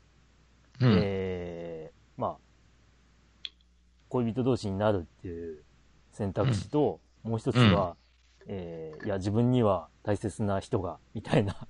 [0.79, 0.99] うん。
[1.01, 3.49] えー、まあ、
[4.09, 5.63] 恋人同士になるっていう
[6.11, 7.95] 選択肢と、もう一つは、
[8.47, 11.67] えーいや、自分には大切な人が、みたいな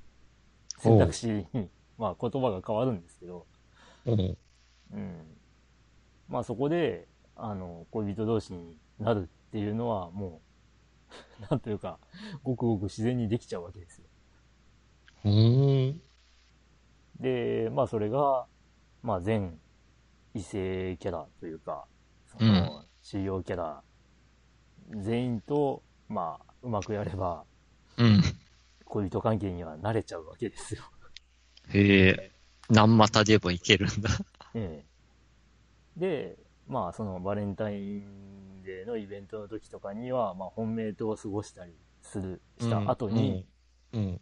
[0.83, 1.47] 選択肢に、
[1.97, 3.47] まあ言葉が変わるんですけど、
[4.05, 4.37] うん。
[4.91, 5.37] うん。
[6.27, 10.41] まあそこで、あの、恋人同士になるっていうのはも
[11.41, 11.99] う、 なんというか、
[12.43, 14.07] ごくごく自然にできちゃうわけですよ。
[15.25, 16.01] うーん。
[17.19, 18.47] で、まあそれが、
[19.01, 19.59] まあ全
[20.33, 21.85] 異性キャラというか、
[22.25, 23.83] そうんの、主要キャラ、
[25.01, 27.45] 全員と、まあ、うまくやれば、
[27.97, 28.21] うん。
[28.85, 30.83] 恋人関係には慣れちゃうわけですよ。
[31.69, 32.31] へえ。
[32.69, 34.09] 何股でもいけるんだ。
[34.53, 34.83] え
[35.97, 35.99] え。
[35.99, 43.47] で、まあそのバレンタインデーのイベントの時とかには、まあ本命と過ごしたりする、した後に、
[43.93, 44.21] うん。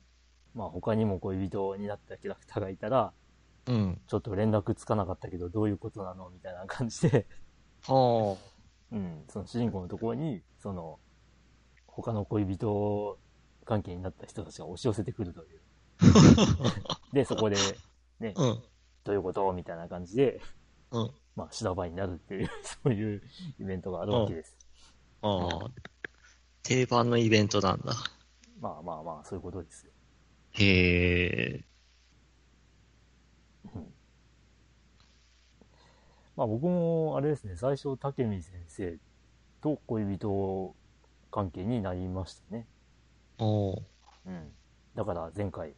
[0.53, 3.13] まあ他にも恋人になったキャラクターがいたら、
[3.67, 4.01] うん。
[4.07, 7.27] ちょっと連絡つかなかったけどどういうことなのみたいな感じで、
[7.87, 8.37] は
[8.91, 10.99] うん、その主人公のところに、その、
[11.87, 13.17] 他の恋人
[13.65, 15.61] 関係になった人たちが押し寄せてくるという。
[17.13, 17.57] で、そこで、
[18.19, 18.43] ね、あ。
[18.43, 18.63] うん。
[19.03, 20.41] どういうことみたいな感じで、
[20.91, 21.11] うん。
[21.35, 23.21] まあ、修羅場になるっていう、 そういう
[23.59, 24.57] イベントがあるわけです。
[25.21, 25.71] ああ。
[26.63, 27.93] 定番のイベントなんだ。
[28.59, 29.91] まあまあまあ、そういうことですよ。
[30.51, 31.65] へえ。
[33.75, 33.93] うん
[36.35, 38.97] まあ僕も、あれですね、最初、竹見先生
[39.61, 40.75] と恋人
[41.29, 42.67] 関係になりましたね。
[43.41, 43.81] おー
[44.27, 44.51] うん。
[44.95, 45.71] だから前回、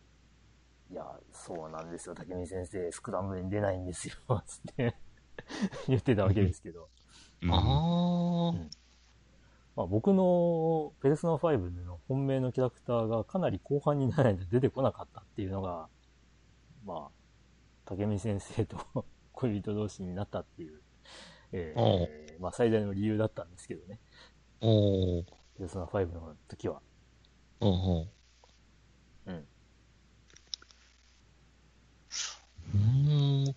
[0.92, 4.96] いや、そうなんですよ、竹見先生、スクランブルに出ないんですよ、 つって
[5.88, 6.90] 言ってたわけですけど。
[7.50, 8.84] ああ。
[9.76, 15.90] まあ、僕のペルソナ5の本命のキャラクターがかなり後半にならないと出てこなかったっていうのが、
[16.86, 17.12] まあ、
[17.86, 18.78] 竹見先生と
[19.34, 20.82] 恋人同士になったっていう、
[21.54, 24.00] えーまあ最大の理由だったんですけどね。
[24.62, 26.82] おーペルソナ5の時は。
[27.64, 29.32] うんうん。
[29.32, 29.48] うん。
[32.76, 33.56] うーん。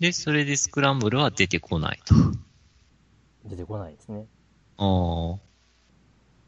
[0.00, 2.14] で、それでスクランブルは出てこないと。
[3.44, 4.26] 出てこないですね。
[4.78, 5.38] ああ。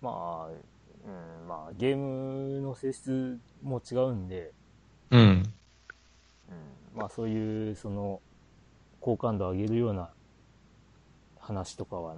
[0.01, 4.53] まあ、うん、まあ、ゲームの性質も違うんで、
[5.11, 5.21] うん。
[5.21, 5.45] うん、
[6.97, 8.21] まあそういう、その、
[9.01, 10.11] 好感度を上げるような
[11.39, 12.17] 話とかは、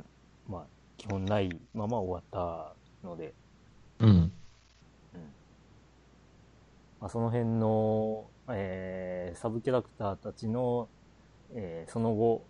[0.49, 3.35] まあ、基本ないまま終わったので、
[3.99, 4.33] うん。
[7.05, 10.89] まあ、その辺の、えーサブキャラクターたちの、
[11.55, 12.47] えーその後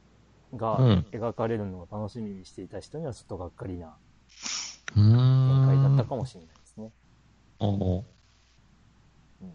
[0.55, 3.96] がうん描かれるのを楽しみにしていた人にはちょっとがっかりな
[4.94, 5.66] 展ん。
[5.66, 6.92] 開だったかもしれないですね。
[7.59, 8.02] おー
[9.42, 9.52] うん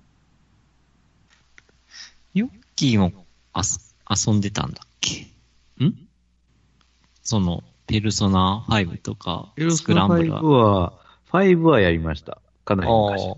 [2.33, 5.21] ヨッキーもあす遊んでたんだっけ？
[5.85, 6.09] ん？
[7.23, 10.41] その、ペルソナ5とか、ペルスク5ランブルは。
[10.43, 10.93] は、
[11.31, 12.41] 5はやりました。
[12.65, 13.35] かなり昔に。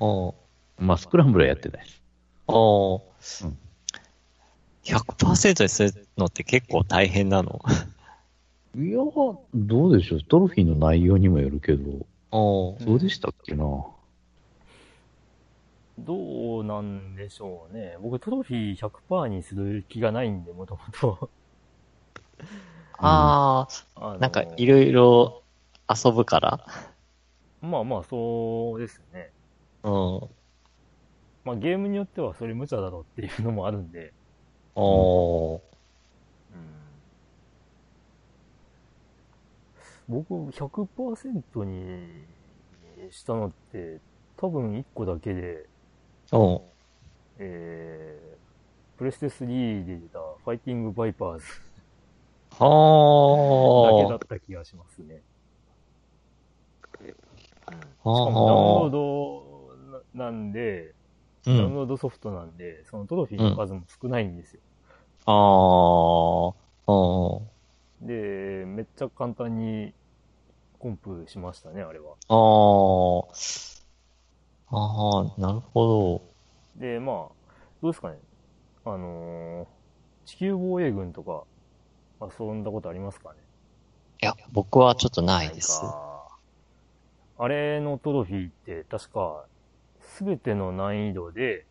[0.00, 0.43] おー
[0.78, 2.02] まあ、スクランブルはやってないです。
[2.48, 3.58] おーうん
[4.84, 7.58] 100%にするのって結構大変なの？
[8.76, 8.98] いや、
[9.54, 10.22] どうでしょう。
[10.22, 13.64] トロフィーの内容にもよるけど、おーどうでしたっけな？
[15.98, 17.96] どうなんでしょうね。
[18.02, 21.30] 僕トロフィー100%にする気がないんで、もともと。
[22.98, 25.42] ああ、なんかいろいろ
[25.88, 26.66] 遊ぶから。
[27.62, 29.30] まあまあ、そうですね。
[29.82, 30.20] うん。
[31.44, 34.12] まあゲームによってはそれ無茶だろうっていうのもあるんで、
[34.74, 35.60] おー。
[40.06, 42.24] 僕100%に
[43.10, 44.00] したのって
[44.36, 45.66] 多分1個だけで、
[46.32, 46.62] おー。
[47.38, 51.50] えー、プレステ3で出たファイティングバイパーズだ
[52.58, 55.20] けはだった気がしますね。
[57.00, 57.72] うん、しか
[58.04, 58.10] あ。
[58.10, 60.93] もダウンロードななんで、うん。
[61.46, 64.60] ダウンロードソフトなんで、そのトロフィーの数も少ないんですよ。
[65.26, 65.34] あー。
[66.86, 68.06] おー。
[68.06, 69.92] で、めっちゃ簡単に
[70.78, 72.14] コンプしましたね、あれは。
[72.28, 73.84] あー。
[74.68, 76.22] あー、なるほ
[76.76, 77.16] で、まあ、
[77.82, 78.18] どうですかね。
[78.84, 79.84] あのー
[80.26, 81.44] 地球防衛軍とか
[82.20, 83.36] 遊んだことありますかね
[84.22, 84.26] ど。
[84.26, 85.82] いや、僕はちょっとないです。
[87.36, 89.44] あれのトロフィーって確か、
[90.04, 91.66] すべての難易度で、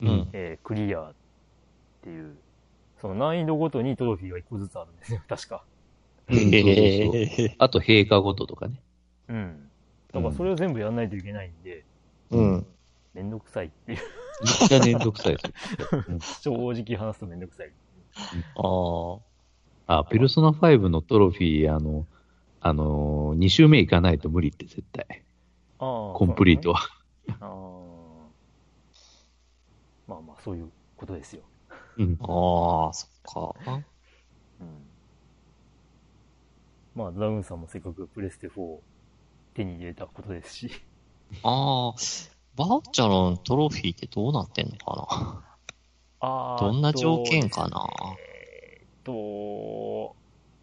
[0.00, 0.28] うん。
[0.32, 1.14] えークリアっ
[2.02, 2.36] ていう、
[3.00, 5.64] その難易度ごとにトロフィーが一個ずつあるんですよ、 確か。
[6.28, 8.80] へあと、陛下ごととかね。
[9.28, 9.70] うん。
[10.12, 12.36] だからそれを全部やんないといけないんで、ー。
[12.36, 12.66] うん。
[13.14, 13.98] めんどくさいっていう、
[14.60, 17.72] めっちゃめんどくさいです 正直話すとめんどくさい。
[18.56, 19.20] あー。
[19.86, 22.06] あ、ペルソナ5のトロフィー、あの、
[22.60, 25.22] あのー、2周目行かないと無理って絶対。
[25.78, 26.12] ああ。
[26.14, 26.80] コンプリートは。
[27.28, 27.75] ああ。
[30.46, 31.42] そういうことですよ。
[31.98, 32.16] うん。
[32.20, 33.10] ああ、そっ
[33.64, 33.82] か。
[34.60, 34.86] うん。
[36.94, 38.80] まあ、ダウンさんもせっかくプレステ4を
[39.54, 40.70] 手に入れたことですし。
[41.42, 41.94] ああ、
[42.54, 45.44] バーチャルのトロフィーってどうなってんのかな？
[46.20, 46.60] ああ。
[46.60, 47.84] どんな条件かな？
[48.20, 50.14] えーっと、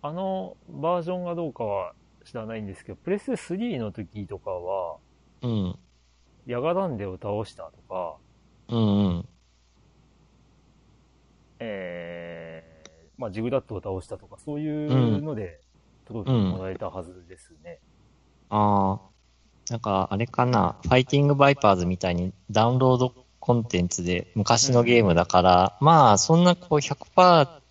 [0.01, 4.95] あのバージョンがどうかは知らないんですけど、プレステ3の時とかは、
[5.41, 5.77] うん。
[6.45, 8.15] ヤガダンデを倒したとか、
[8.69, 9.27] うんうん。
[11.59, 15.61] えー、まあ、ジグダットを倒したとか、そういうので、
[16.05, 17.79] トロフィーもらえたはずですね。
[18.49, 18.99] ああ、
[19.69, 27.61] なんかあれかな、ファイティングバイパーズみたいにダウンロードコンテンツで昔のゲームだから、まあそんなこう100%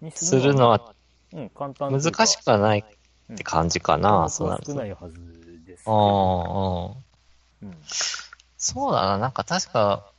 [0.00, 0.94] にするのは
[1.34, 4.72] うん、簡単難しくはないって感じかな、そうなると。
[4.72, 5.16] あ少ないはず
[5.66, 6.96] ですけあ、ど。
[7.62, 7.68] うん。
[7.68, 7.76] うん。
[8.56, 10.10] そうだな、なんか確か、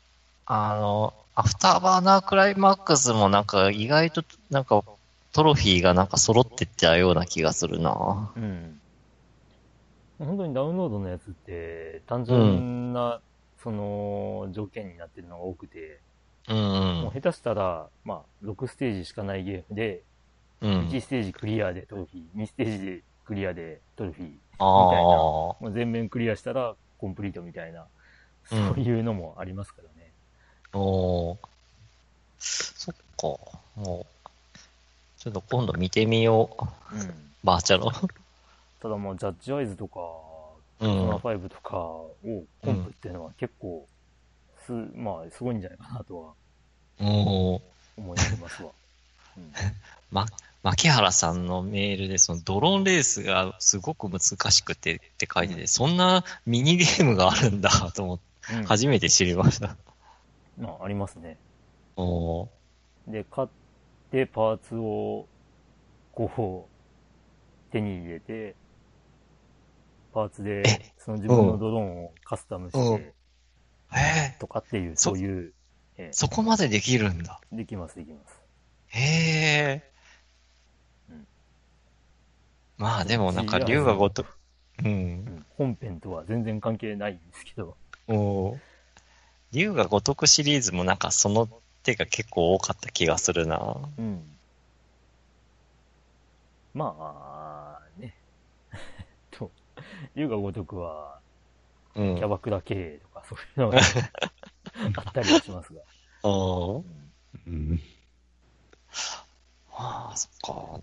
[0.46, 4.84] あの、アフターバーナークライマックスもなんか意外となんか
[5.34, 8.32] トロフィーがなんか揃ってったような気がするな。
[8.38, 8.80] うん。
[10.18, 13.20] 本当にダウンロードのやつって、単純な、
[13.62, 16.00] その、条件になってるのが多くて、
[16.48, 16.56] うん
[17.02, 20.04] もう下手したら、まあ、6ステージしかないゲームで、
[20.62, 20.72] うん。
[20.72, 20.88] うん。
[20.88, 24.30] 1ステージクリアでトロフィー、2ステージでクリアでトロフィー、
[24.60, 27.88] あもう全面クリアしたらコンプリートみたいな、
[28.46, 29.95] そううんいうのもありますからね。
[30.76, 31.38] あ、おー
[32.40, 33.60] そっか。
[33.76, 34.60] もう、
[35.18, 36.50] ちょっと今度見てみよ
[36.92, 36.96] う。
[36.96, 37.14] うん。
[37.44, 37.86] バーチャル。
[38.82, 40.00] ただまあ、ジャッジアイズとか、
[40.82, 41.18] うソナん。
[41.18, 42.14] 5とかを
[42.62, 43.88] コンプっていうのは結構、
[44.66, 46.34] す、まあ、すごいんじゃないかなとは
[47.00, 47.62] 思
[47.98, 48.10] い
[48.42, 48.72] ますわ。
[49.38, 49.54] うん。
[50.12, 50.26] ま、
[50.64, 54.20] 牧原さんのメールで、そのドローンレースがすごく難
[54.52, 59.76] しくてって書いてて、そんなミニゲームがあるんだと思って、うん初めて知りました。
[60.58, 61.38] まあ、ありますね。
[61.98, 62.66] おー
[63.08, 63.48] で、買っ
[64.12, 65.28] て、パーツを、
[66.14, 66.70] こ
[67.70, 68.56] う、手に入れて、
[70.14, 73.14] パーツでえ、その自分のドローンをカスタムしうんて、
[73.94, 75.54] えとかっていう、そそういう、
[75.98, 77.40] えそこまでできるんだ。
[77.52, 78.42] えできます、できます。
[78.88, 79.92] へえ
[81.10, 81.26] うん。
[82.78, 84.26] まあでもなんか竜がごと、
[84.80, 84.88] うん
[85.28, 85.32] う。
[85.32, 85.46] ん。
[85.58, 87.78] 本編とは全然関係ないんですけど、
[88.08, 88.60] お
[89.52, 91.48] 竜が如くシリーズもなんかその
[91.84, 93.78] 手が結構多かった気がするな。
[93.98, 94.24] うん。
[96.74, 98.14] まあ、ね。
[99.32, 99.52] と、
[100.16, 101.20] 龍が如くは、
[101.96, 102.16] うん。
[102.18, 103.80] キャバクラ経営とかそういうのが
[104.98, 105.82] あったりはしますが。
[106.28, 106.84] おー
[107.48, 107.82] うんうん。
[109.72, 110.82] ああ、そっか。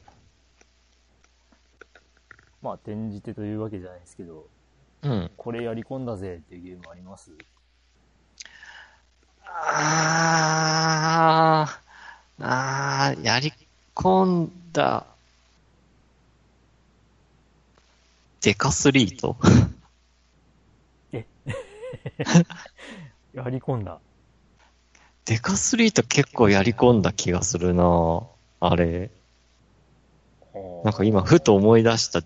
[2.63, 4.49] まあ、転じてというわけじゃないですけど、
[5.03, 5.31] うん。
[5.37, 7.33] これやり込んだぜっていうゲームあります？
[9.55, 11.67] あ
[12.39, 13.53] あ、ああ、やり
[13.95, 15.07] 込んだ。
[18.41, 19.37] デカスリート？
[23.35, 24.01] やり込んだ。
[25.27, 28.23] デカスリート結構やり込んだ気がするな
[28.61, 29.11] あれ。
[30.85, 32.23] なんか今、ふと思い出した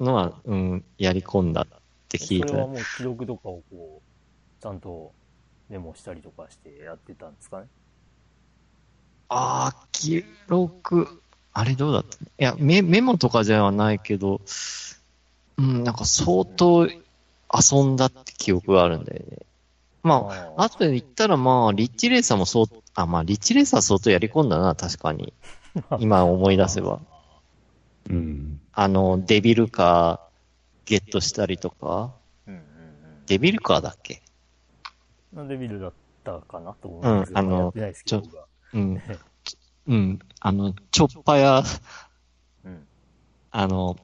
[0.00, 1.66] のは、うん、やり込んだっ
[2.08, 2.48] て聞いた。
[2.48, 5.12] それはもう記録とかをこう、ちゃんと
[5.68, 7.66] メモしたりとかしてやってたんですかね
[9.28, 12.16] ああ、記録、あれどうだった？
[12.16, 14.40] いやメ、メモとかじゃないけど、
[15.56, 19.38] うん、なんか相当遊んだって記憶があるんだよね。
[20.02, 25.32] まあ、ああとで言ったらまあ、リッチレーサーもそう、あ、まあ、リッチレーサー相当やり込んだな、確かに。
[25.98, 27.00] 今思い出せば。
[28.10, 28.60] うん。
[28.72, 32.12] あの、デビルカーゲットしたりとか、
[32.46, 32.64] うんうん
[33.26, 34.20] デビルカーだっけ？
[35.34, 35.38] うん。
[35.38, 35.92] なんでビルだっ
[36.24, 38.22] たかなと思うんですけど、うんあのないですけど、
[38.72, 39.02] うん。
[39.86, 40.18] うん。
[40.40, 41.62] あの、チョッパや、
[42.64, 42.86] うん。
[43.50, 43.96] あの、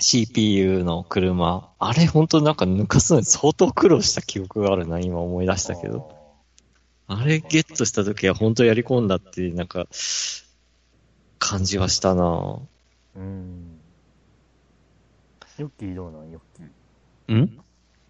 [0.00, 6.16] CPU の車、あれ本当なんか抜かすのに相当苦労した記憶があるな、今思い出したけど。
[7.06, 9.86] あれゲットした時は本当やり込んだって、なんか、
[11.38, 12.58] 感じはしたな。
[13.14, 13.78] うん。
[15.58, 17.36] ヨッキーどうなんヨッキー？
[17.36, 17.60] ん？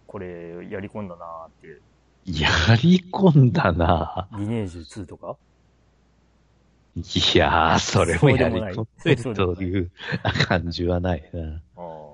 [0.07, 1.81] これ、やり込んだなーって。
[2.25, 2.49] や
[2.81, 4.27] り込んだな。
[4.37, 5.37] リネージュ2とか
[6.95, 9.91] いやー、それもやり込んでるという
[10.47, 11.61] 感じはないな。
[11.77, 12.05] ああ。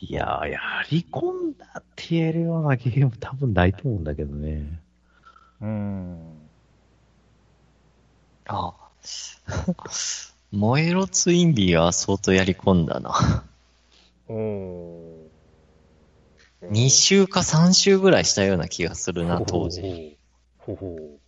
[0.00, 0.60] いやー、や
[0.90, 4.80] り込んだって言えるようなゲーム多分ないと思うんだけどね。
[5.60, 6.18] うーん。
[8.46, 8.74] あ
[10.52, 13.44] 燃えろツインビーは相当やり込んだな。
[14.28, 15.32] おー。
[16.70, 20.18] 2週か3週ぐらいしたような気がするな、当時。
[20.58, 20.88] ほほう。
[20.88, 21.20] ほほう。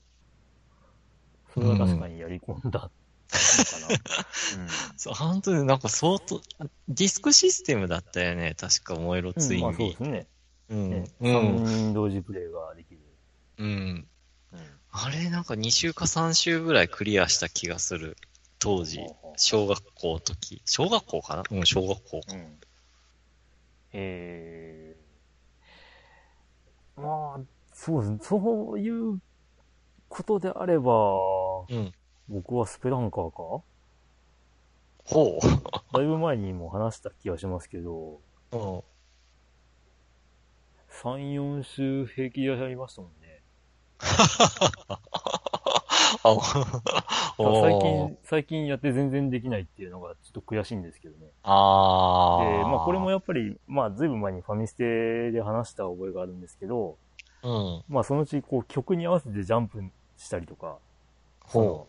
[1.55, 2.91] それは確かにやり込んだのかな。
[4.97, 6.41] そう本当になんか相当、
[6.89, 9.43] ディスクシステムだったよね、確か燃えろうん。
[9.43, 9.97] うん、まあツインビー。
[9.97, 10.27] そうですね。
[10.71, 10.91] うん。
[10.91, 11.57] ねうん。
[11.57, 13.01] 3人同時プレイができる。
[13.59, 14.09] うん。
[14.53, 14.81] うん。
[14.91, 18.17] あれなんか2週か3週ぐらいクリアした気がする。
[18.59, 19.01] 当時
[19.37, 20.63] 小学校の時。
[20.65, 21.43] 小学校かな？
[21.51, 22.35] うん、小学校か。
[22.35, 22.61] うん。
[23.93, 25.04] えー、
[26.97, 27.41] まあ、
[27.73, 28.19] そうですね。
[28.23, 29.21] そういう
[30.09, 30.93] ことであれば、
[31.69, 31.93] うん。
[32.29, 33.63] 僕はスペランカーか？
[35.07, 35.39] ほ
[35.93, 38.21] だいぶ前にも話した気がしますけど、
[38.53, 38.57] う。
[38.57, 38.83] うん。
[41.03, 43.43] 3、4週平気でやりましたもんね。
[46.23, 46.37] あ、
[47.37, 51.27] 最近、最近やって全然できないっていうのがちょっと悔しいんですけどね。
[51.43, 52.69] あで、ー。
[52.69, 56.97] まあこれもやっぱり、まあずいぶん前にファミステで話した覚えがあるんですけど、
[57.43, 57.83] うん。
[57.89, 59.83] まあそのうちこう曲に合わせてジャンプ
[60.17, 60.79] したりとか、
[61.49, 61.89] そのほ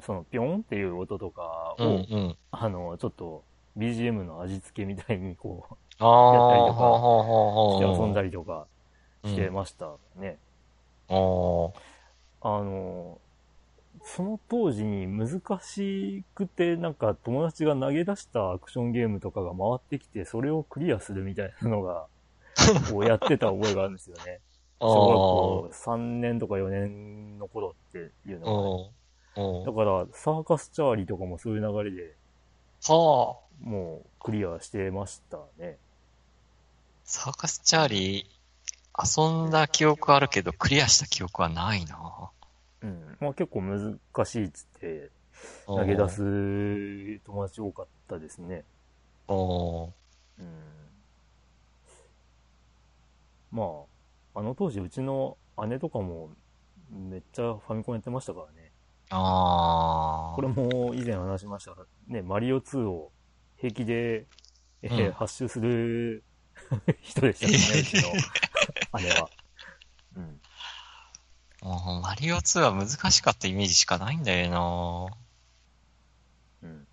[0.00, 1.82] そのピョンっていう音とかう。
[1.82, 2.36] を、うん、うん。
[2.50, 3.42] あの、ちょっと
[3.76, 5.74] BGM の味付けみたいにこう。
[6.00, 8.66] やったりとかして遊んだりとか
[9.24, 10.38] してうんましたね。
[11.08, 11.72] あー。
[12.40, 13.18] あの、
[14.04, 22.06] その当時に難しくて、なんか友達が投げ出したアクションゲームとかが回ってきて、それをクリアするみたいなのが、
[22.90, 24.40] こうやってた覚えがあるんですよね。
[24.80, 28.90] あ小学校3年とか4年の頃っていうの
[29.36, 29.64] がね。
[29.64, 32.14] だから、サーカスチャーリーとかもそういう流れで
[32.88, 33.48] はあ。
[33.60, 35.78] もうクリアしてましたね。
[37.04, 42.30] サーカスチャーリー、遊んだ記憶あるけど、クリアした記憶はないな
[42.82, 43.16] うん。
[43.20, 45.10] まあ結構難しいっつって
[45.66, 48.64] 投げ出す友達多かったですね。
[49.28, 49.90] おー
[50.40, 50.46] うん。
[53.50, 53.64] ま
[54.34, 55.36] あ、あの当時うちの
[55.68, 56.30] 姉とかも
[56.90, 58.70] めっちゃファミコンやってましたからね。
[59.10, 60.36] あー。
[60.36, 63.10] これも以前話しましたが、ね、マリオ2を
[63.56, 64.26] 平気で、
[64.82, 66.22] えーうん発周する
[67.00, 69.28] 人でしたね、うちの姉は。
[70.16, 70.40] うん。
[71.62, 75.16] もうマリオ2は難しかったイメージしかないんだよな
[76.62, 76.86] うん。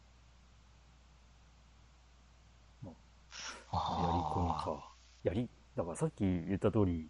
[3.98, 4.96] やりあ込みか。
[5.24, 7.10] やり、だからさっき言った通り、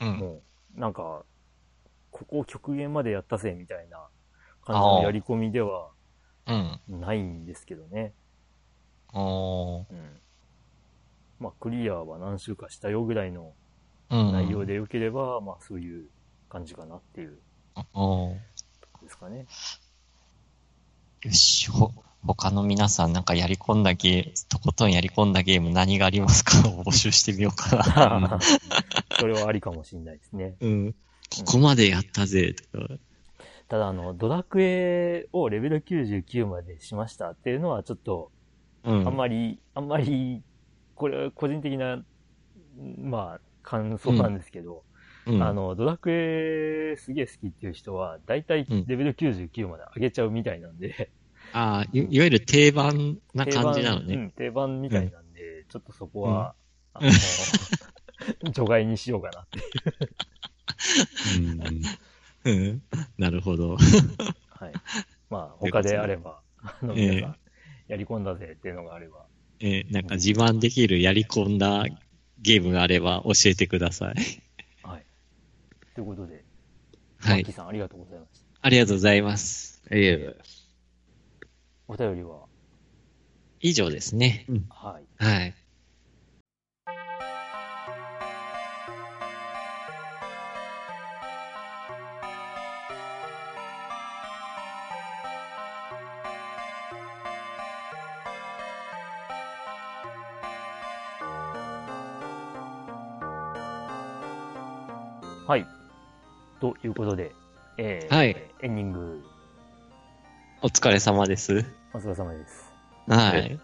[0.00, 0.18] ーうん。
[0.18, 0.42] も
[0.76, 1.24] う、なんか、
[2.10, 3.98] ここを極限までやったぜ、みたいな
[4.62, 5.90] 感じのやり込みでは
[6.46, 6.80] うん。
[6.88, 8.14] ないんですけどね。
[9.12, 10.20] おーうん。
[11.38, 13.54] まあ、クリアは何週かしたよぐらいの
[14.10, 14.28] うん。
[14.30, 16.08] 内容で良ければ、まあ、そういう
[16.50, 17.38] 感じかなっていう
[17.94, 18.34] おー
[19.02, 19.46] ですかね。
[21.22, 21.92] よし、ほ、
[22.26, 26.58] 他の皆さんなんかやり込んだゲーム、とことんやり込んだゲーム何がありますか？
[26.68, 28.38] を募集してみようかな。
[29.18, 30.56] それはありかもしれないですね。
[30.60, 30.92] うん。
[30.92, 32.94] ここまでやったぜ、とか。
[33.68, 38.32] ただ、あの、ドラクエをレベル99までしましたっていうのはちょっと、
[38.82, 39.06] うん。
[39.06, 40.42] あんまり、あんまり、
[40.96, 42.02] これは個人的な、
[42.98, 44.82] まあ、感想なんですけど、
[45.30, 51.10] うん、あの、ドラクエすげえ好きっていう人は、だいたいレベル99まで上げちゃうみたいなんで、
[51.52, 54.14] ああ、いいわゆる定番な定感じなのね。
[54.14, 56.54] 番うん、定番みたいなんで、ちょっとそこは、
[56.94, 57.10] あの、
[58.52, 59.60] 除外にしようかなって。
[62.44, 62.82] うんうん。
[63.18, 63.76] なるほど。
[63.76, 64.72] はい。
[65.28, 67.36] まあ、他であれば、あの、ええ皆さん、
[67.88, 69.26] やり込んだぜっていうのがあれば、
[69.60, 71.84] えーなんか自慢できるやり込んだ
[72.38, 74.14] ゲームがあれば教えてください。
[75.94, 76.44] ということで、
[77.18, 77.54] はいマッキー。
[77.54, 78.46] さんありがとうございました。
[78.62, 79.82] ありがとうございます。
[79.90, 80.70] ありがとうございます。
[81.88, 82.48] お便りは、
[83.60, 84.46] 以上ですね。
[84.70, 85.08] はい。
[85.18, 85.40] はい。
[85.40, 85.59] はい。
[106.74, 107.32] ということで、
[107.78, 109.24] えー、はいエンディング、
[110.62, 111.64] お疲れ様です。
[111.92, 112.72] お疲れ様です。
[113.08, 113.58] はい。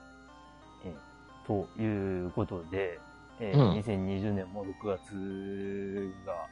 [1.47, 2.99] ということで、
[3.39, 6.49] えーうん2020年も6月が、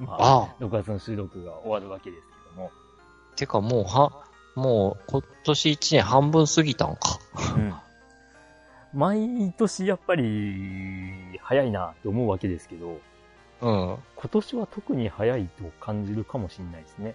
[0.00, 2.70] まあ、あ6月の収録が終わるわけですけども、
[3.36, 4.24] てかもうは、
[4.54, 7.18] もう今年1年半分過ぎたんか。
[7.56, 7.74] うん。
[8.94, 13.00] 毎年やっぱり早いなと思うわけですけど、
[13.62, 13.98] うん。
[14.16, 17.14] 今年は特に早いと感じるかもしれないですね。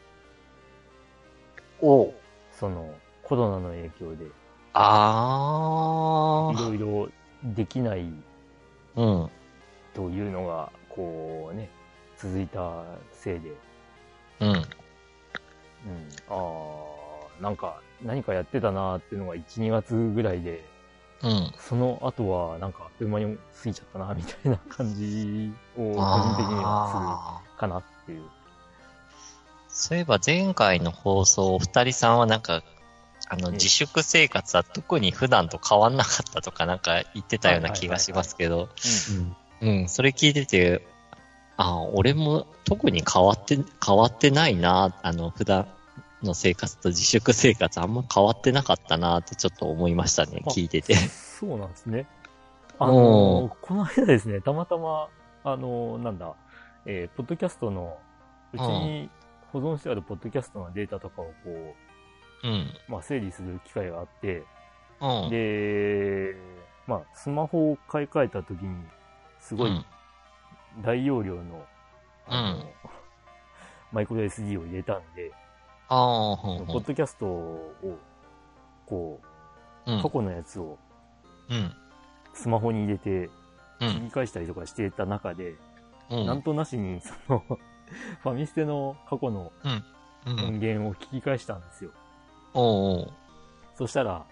[1.81, 2.13] お
[2.51, 4.25] その、コロナの影響で、
[4.73, 7.09] あいろいろ
[7.43, 8.13] できないー。
[8.95, 9.29] うん。
[9.93, 11.69] というのが、こうね、
[12.17, 13.51] 続いたせいで、
[14.39, 14.49] うん。
[14.49, 14.63] うん、あ
[17.39, 20.63] あ、なんか、何かやってたなーっていうのが1、2月ぐらいで、
[21.23, 21.53] うん。
[21.57, 28.21] その後は、なんか、あっという間に過ぎちゃったな、みたいな感じを、個人的にはあするかなっていう。
[28.21, 28.23] ー
[29.69, 32.63] そういえば前回の放送、お二人さんはなんか、
[33.29, 33.53] あの、ええ。
[33.53, 38.69] 自粛生活は特に普段と変わんなかったとかなんか言ってたような気がしますけど、
[39.61, 40.87] うん、それ聞いてて、
[41.57, 45.67] あ俺も特に変わって、変わってないな、あの、普段
[46.23, 50.95] の生活と自粛生活あんま変わってなかったなってちょっと思いましたね、あ聞いてて。
[50.95, 52.07] そうなんですね。
[52.79, 55.09] あのー、この間ですね、たまたま、
[55.43, 56.35] あのー、なんだ、
[56.85, 57.97] えー、ポッドキャストの、
[58.53, 59.09] うちに
[59.51, 61.75] 保存してあるポッドキャストのデータとかをこ
[62.43, 62.67] う、うん。
[62.87, 64.43] まあ、整理する機会があって、
[65.01, 65.29] うん。
[65.29, 66.35] で、
[66.85, 68.85] まあ、スマホを買い替えた時に、
[69.39, 69.85] すごいうん
[70.83, 71.65] 大容量の
[72.29, 72.63] うん
[73.91, 75.31] マイクロ SD を入れたんで、
[75.89, 77.75] ああ、ほんほんポッドキャストを、
[78.85, 79.21] こ
[79.85, 80.77] うう、過去のやつを
[81.53, 81.73] ん。
[82.33, 83.29] スマホに入れて、
[83.79, 83.93] うん。
[83.93, 85.55] 切り返したりとかしていた中で、
[86.09, 86.25] うん。
[86.25, 87.43] なんとなしに、その、
[88.21, 89.83] ファミステの過去のうん。
[90.29, 91.91] 音源を聞き返したんですよ。
[92.53, 93.13] おうおう。
[93.75, 94.25] そしたら、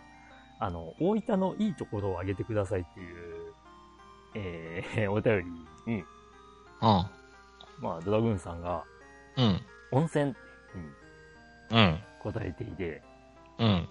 [0.59, 3.53] あの、大分のいいところを挙げてくださいっていう、
[4.35, 5.45] えー、 お便
[5.85, 6.03] りに、
[6.81, 7.09] あ
[7.79, 8.83] まあ、ドラグーンさんが、
[9.37, 9.61] うん。
[9.91, 10.31] 温泉に
[10.75, 10.95] うん。
[11.69, 13.01] 答えていて、
[13.59, 13.87] うん。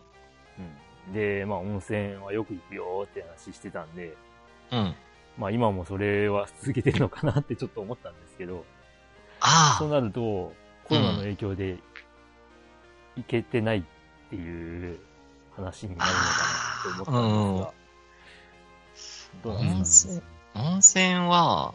[1.07, 1.13] うん。
[1.13, 4.17] で、まあ、温泉はよく行くよって話してたんで、
[4.71, 4.95] うん。
[5.39, 8.65] まあ、今もそれは続けてるのかなってちょっと思ったんですけど、
[9.41, 9.79] ああ。
[9.79, 10.53] そうなると、
[10.85, 11.79] コロナの影響で
[13.17, 13.83] 行けてないっ
[14.31, 14.99] ていう
[15.57, 16.25] 話になるのか
[16.95, 17.65] なと思ったん
[18.93, 20.15] ですが、どうなん温ですか？
[20.15, 20.23] ね
[20.55, 21.75] 泉、温泉は、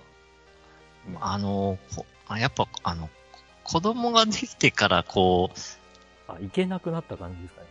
[1.21, 1.77] あの、
[2.37, 3.09] やっぱ、あの、
[3.63, 5.59] 子供ができてから、こう、
[6.35, 7.67] あ、行けなくなった感じですかね。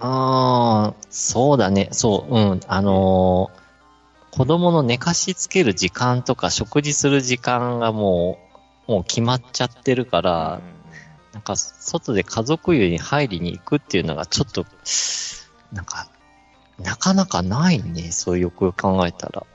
[0.00, 3.62] ああ、そうだね、そう、うん、あのー
[4.32, 8.38] 子供の寝かしつける時間とか食事する時間がも
[8.88, 10.60] う、もう決まっちゃってるから、
[11.34, 14.64] なんか、外で家族湯に入りに行くっていうのがちょっと、
[15.70, 16.08] なんか、
[16.78, 19.46] なかなかないね、そうよく考えたら。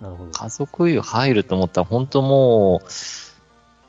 [0.00, 0.30] なるほど。
[0.30, 2.86] 家族湯入ると思ったら本当もう、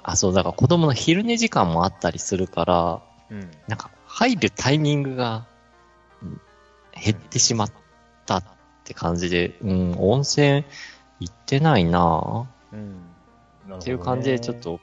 [0.03, 3.51] あ、そう、だから子供の昼寝時間もあったりするから、うん。
[3.67, 5.45] なんか入るタイミングが
[6.21, 6.41] うん
[6.93, 7.71] 減ってしまっ
[8.25, 8.43] たっ
[8.83, 10.63] て感じで、うん、温泉
[11.19, 13.15] 行ってないなぁうん。
[13.77, 14.79] っていう感じでちょっ、と、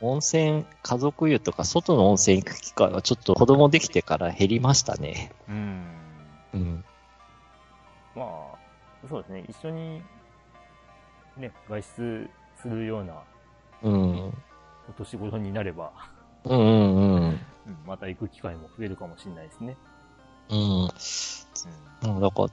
[0.00, 5.32] 温泉、家族湯とか外の温泉行く機会はちょっと子供できてから減りましたね。
[5.48, 5.84] うん。
[6.54, 6.84] うん。
[8.14, 9.44] まあ、そうですね。
[9.48, 10.02] 一緒に、
[11.36, 12.30] ね、外出
[12.60, 13.22] するような
[13.82, 14.32] うん。
[14.88, 15.92] お年頃になれば、
[16.44, 17.40] うんうんうん。
[17.70, 19.76] うんまた行く機会も増えるかもしれないですね。
[20.50, 20.88] うん。
[22.04, 22.48] うん、だから、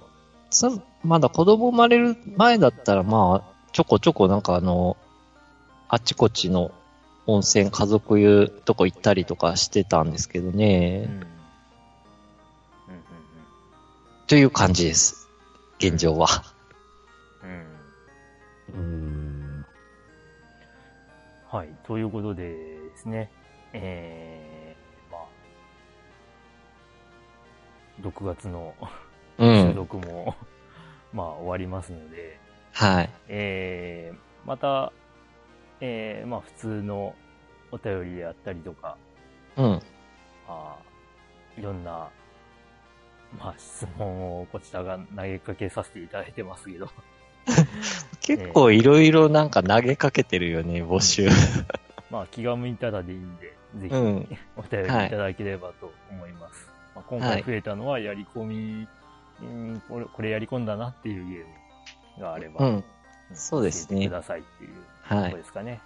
[0.50, 0.66] つ
[1.04, 4.98] まだ子供生まれる前だったら、まあ、ちょこちょこなんかあの、
[5.90, 6.72] あちこちの
[7.26, 10.56] 温泉家族湯とこ行ったりとかしてたんですけどうん。
[10.56, 11.06] ね。
[11.08, 11.14] うん。
[11.14, 11.20] うん。
[11.20, 11.24] うん。
[14.28, 15.28] という感じです。
[15.80, 16.28] 現状は。
[17.44, 18.80] うん。
[18.80, 19.66] うん。
[21.50, 21.70] はい。
[21.84, 23.30] ということでですね、
[23.74, 24.27] えー、
[28.02, 28.74] 6月の
[29.40, 29.76] 収うん。
[29.76, 30.36] 録も、
[31.14, 32.40] まあ終わりますので、
[32.74, 33.10] はい。
[33.28, 34.92] えー、また、
[35.80, 37.16] えー、まあ普通の
[37.72, 38.98] お便りであったりとか、
[39.56, 39.82] うん。
[40.48, 42.10] あーいろんな、
[43.40, 46.90] まあ質問をこちらが投げかけさせていただいてますけど、
[48.22, 51.28] 結構いろいろなんか投げかけてるよね、募集。
[52.12, 54.38] まあ気が向いたらでいいんで、ぜひ、うん。
[54.56, 56.77] お便りいただければと思います。
[56.98, 58.88] まあ、今回増えたのはやり込み、
[59.42, 61.46] うんこれこれやり込んだなっていうゲー
[62.18, 62.76] ムがあれば、うん。
[62.78, 62.84] ん
[63.34, 64.72] そうですねくださいっていう
[65.02, 65.38] はいとこ。
[65.38, 65.80] ですかね。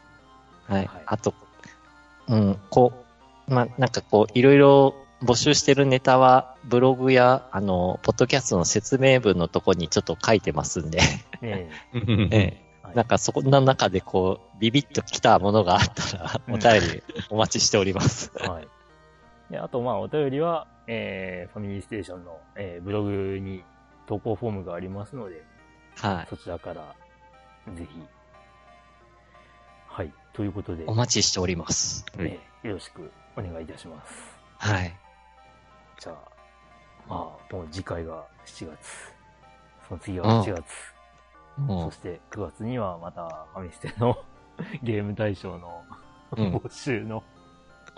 [0.67, 1.01] はいはい。
[1.05, 1.33] あと、
[2.29, 2.93] うん、こ
[3.49, 12.37] う、まあ、なんかこう、いろいろ募集してるネタは、ブログや、あの、ポッドキャストの説明文のとこにちょっと書いてますんで、ねえええ。
[12.83, 18.31] はいなんかそこの中でこう、ビビッときたものがあったら、うんお便りお待ちしております。
[18.35, 18.67] はい。
[19.51, 23.63] で、あと、まあ、お便りは、えー、ファミリーステーションの、えーブログに
[24.07, 25.43] 投稿フォームがありますので、
[25.97, 26.27] はい。
[26.29, 26.95] そちらから、
[27.75, 28.01] ぜひ、
[29.87, 30.13] はい。
[30.33, 32.05] ということで、お待ちしております。
[32.17, 34.13] えーよろしくお願いいたします。
[34.57, 34.95] はい。
[35.99, 36.15] じゃあ、
[37.09, 37.15] ま
[37.49, 39.13] あ、もう次回が7月。
[39.87, 40.63] その次は8月。
[41.57, 44.15] もそして9月にはまたファミステの
[44.83, 45.83] ゲーム大賞の
[46.37, 47.21] うん募集のう、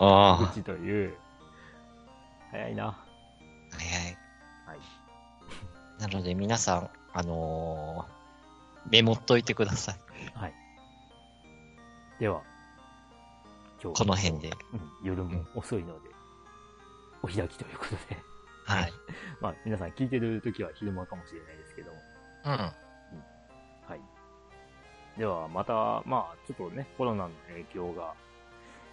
[0.00, 1.16] あ口という、
[2.54, 2.86] 早いな。
[2.86, 3.04] あ、
[3.72, 4.18] 早い。
[4.66, 6.00] はい。
[6.00, 8.14] なので皆さん、あのー
[8.90, 9.96] メモっといてください。
[10.34, 10.54] はい。
[12.20, 12.42] では、
[13.82, 14.50] 今日この辺で。
[14.72, 16.10] うん、夜も遅いので、
[17.22, 18.22] お開きということで、
[18.66, 18.92] はい。
[19.40, 21.98] まあ皆さん聞いてる時は昼間かもしれないですけども、
[22.44, 22.52] うん。
[22.52, 22.72] は
[23.96, 25.18] い。
[25.18, 28.14] ではまた、まあちょっとね、コロナの影響が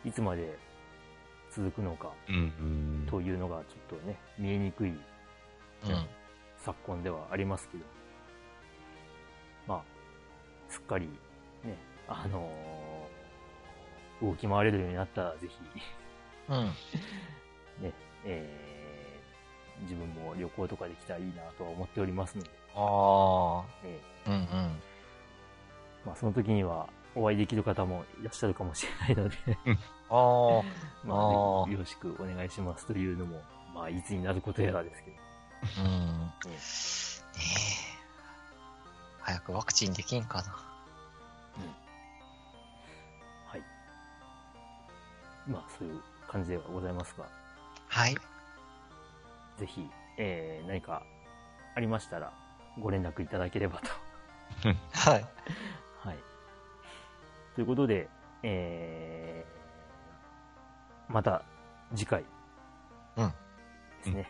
[0.06, 0.58] いつまで
[1.52, 2.12] 続くのか。
[3.10, 4.98] というのがちょっとね、見えにくいうん。
[6.58, 7.84] 昨今ではありますけど、
[9.68, 9.84] まあ、
[10.70, 11.08] すっかり
[11.64, 13.22] ね、あのー
[14.22, 15.58] 動き回れるようになったらぜひ、
[16.50, 16.66] うん。
[17.84, 17.92] ね、
[18.24, 24.30] えー、自分も旅行とかできたらいいなとは思っておりますので、あえあ。
[24.30, 24.44] うんうん。
[24.44, 24.70] ー
[26.06, 29.36] まあその時にはお会いできる方もいらっしゃるかもしれないので、
[30.12, 30.64] ああ。
[31.04, 33.42] まあーあ、ぜひよろしくお願いしますというのも、
[33.74, 35.18] まあいつになることやらですけど、
[35.84, 36.18] うん。
[36.20, 37.92] ねえ。
[39.22, 40.52] 早くワクチンできんかな。
[43.46, 43.62] はい。
[45.48, 47.26] まあそういう感じではございますが、
[47.88, 48.16] はい。
[49.58, 51.04] ぜひ、えー、何か
[51.76, 52.34] ありましたら
[52.80, 53.90] ご連絡いただければと。
[54.94, 55.26] はい。
[56.04, 56.18] はい。
[57.56, 58.10] ということで、
[58.44, 59.61] えー、
[61.12, 61.44] また
[61.96, 62.24] 次回。
[63.18, 63.34] うんで
[64.04, 64.30] すね。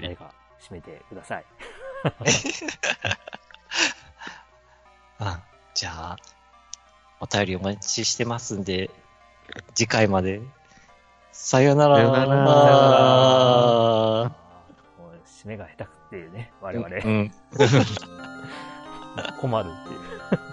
[0.00, 1.44] 誰か締めてください。
[5.20, 5.42] うん。
[5.74, 6.16] じゃあ、
[7.20, 8.90] お便りお待ちしてますんで、
[9.74, 10.42] 次回まで。
[11.32, 11.96] さよなら。
[11.96, 12.44] さよならさよなら
[14.98, 16.88] もう締めが下手くっていうね、我々。
[16.88, 17.30] うん。
[19.40, 20.45] 困るっていう。